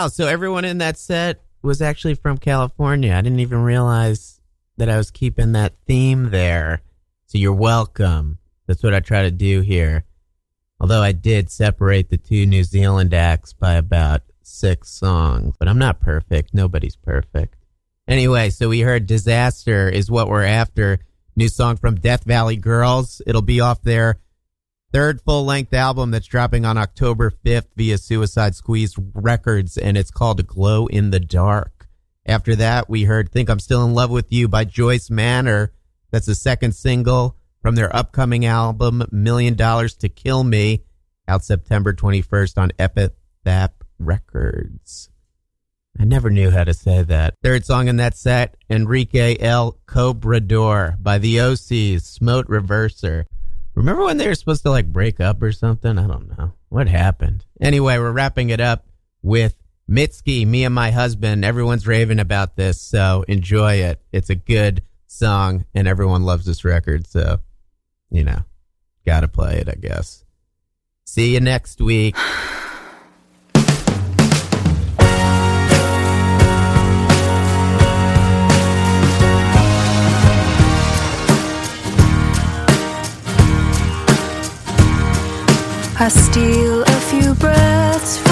Wow. 0.00 0.08
So 0.08 0.26
everyone 0.26 0.64
in 0.64 0.78
that 0.78 0.96
set 0.96 1.42
was 1.60 1.82
actually 1.82 2.14
from 2.14 2.38
California. 2.38 3.12
I 3.12 3.20
didn't 3.20 3.40
even 3.40 3.62
realize 3.62 4.40
that 4.78 4.88
I 4.88 4.96
was 4.96 5.10
keeping 5.10 5.52
that 5.52 5.74
theme 5.86 6.30
there. 6.30 6.80
So 7.26 7.36
you're 7.36 7.52
welcome. 7.52 8.38
That's 8.66 8.82
what 8.82 8.94
I 8.94 9.00
try 9.00 9.24
to 9.24 9.30
do 9.30 9.60
here. 9.60 10.06
Although 10.80 11.02
I 11.02 11.12
did 11.12 11.50
separate 11.50 12.08
the 12.08 12.16
two 12.16 12.46
New 12.46 12.64
Zealand 12.64 13.12
acts 13.12 13.52
by 13.52 13.74
about 13.74 14.22
six 14.40 14.88
songs, 14.88 15.54
but 15.58 15.68
I'm 15.68 15.78
not 15.78 16.00
perfect. 16.00 16.54
Nobody's 16.54 16.96
perfect. 16.96 17.56
Anyway, 18.08 18.48
so 18.48 18.70
we 18.70 18.80
heard 18.80 19.06
Disaster 19.06 19.86
is 19.86 20.10
what 20.10 20.28
we're 20.28 20.44
after. 20.44 21.00
New 21.36 21.48
song 21.48 21.76
from 21.76 21.96
Death 21.96 22.24
Valley 22.24 22.56
Girls. 22.56 23.20
It'll 23.26 23.42
be 23.42 23.60
off 23.60 23.82
their 23.82 24.18
third 24.92 25.20
full 25.22 25.44
length 25.44 25.72
album 25.72 26.10
that's 26.10 26.26
dropping 26.26 26.64
on 26.64 26.78
October 26.78 27.30
5th 27.30 27.68
via 27.76 27.98
Suicide 27.98 28.54
Squeeze 28.54 28.96
Records, 28.98 29.76
and 29.76 29.96
it's 29.96 30.10
called 30.10 30.46
Glow 30.46 30.86
in 30.86 31.10
the 31.10 31.20
Dark. 31.20 31.88
After 32.26 32.54
that, 32.56 32.88
we 32.88 33.04
heard 33.04 33.30
Think 33.30 33.48
I'm 33.48 33.60
Still 33.60 33.84
in 33.84 33.94
Love 33.94 34.10
with 34.10 34.32
You 34.32 34.48
by 34.48 34.64
Joyce 34.64 35.10
Manor. 35.10 35.72
That's 36.10 36.26
the 36.26 36.34
second 36.34 36.72
single 36.74 37.36
from 37.62 37.74
their 37.74 37.94
upcoming 37.94 38.46
album, 38.46 39.04
Million 39.10 39.54
Dollars 39.54 39.94
to 39.96 40.08
Kill 40.08 40.44
Me, 40.44 40.84
out 41.28 41.44
September 41.44 41.92
21st 41.92 42.58
on 42.58 42.72
Epitaph 42.78 43.72
Records. 43.98 45.10
I 45.98 46.04
never 46.04 46.30
knew 46.30 46.50
how 46.50 46.64
to 46.64 46.74
say 46.74 47.02
that. 47.02 47.34
Third 47.42 47.64
song 47.64 47.88
in 47.88 47.96
that 47.96 48.16
set, 48.16 48.56
Enrique 48.68 49.36
El 49.38 49.78
Cobrador 49.86 50.96
by 50.98 51.18
the 51.18 51.36
OCs, 51.36 52.02
Smote 52.02 52.46
Reverser. 52.48 53.24
Remember 53.74 54.04
when 54.04 54.16
they 54.16 54.26
were 54.26 54.34
supposed 54.34 54.62
to 54.64 54.70
like 54.70 54.92
break 54.92 55.20
up 55.20 55.42
or 55.42 55.52
something? 55.52 55.98
I 55.98 56.06
don't 56.06 56.36
know. 56.36 56.52
What 56.68 56.88
happened? 56.88 57.44
Anyway, 57.60 57.98
we're 57.98 58.12
wrapping 58.12 58.50
it 58.50 58.60
up 58.60 58.86
with 59.22 59.54
Mitski, 59.88 60.46
Me 60.46 60.64
and 60.64 60.74
My 60.74 60.90
Husband. 60.90 61.44
Everyone's 61.44 61.86
raving 61.86 62.20
about 62.20 62.56
this, 62.56 62.80
so 62.80 63.24
enjoy 63.28 63.74
it. 63.74 64.00
It's 64.12 64.30
a 64.30 64.34
good 64.34 64.82
song 65.06 65.64
and 65.74 65.88
everyone 65.88 66.24
loves 66.24 66.46
this 66.46 66.64
record, 66.64 67.06
so, 67.06 67.40
you 68.10 68.24
know, 68.24 68.40
gotta 69.06 69.28
play 69.28 69.58
it, 69.58 69.68
I 69.68 69.74
guess. 69.74 70.24
See 71.04 71.34
you 71.34 71.40
next 71.40 71.80
week. 71.80 72.16
I 86.02 86.08
steal 86.08 86.80
a 86.80 87.00
few 87.10 87.34
breaths 87.34 88.29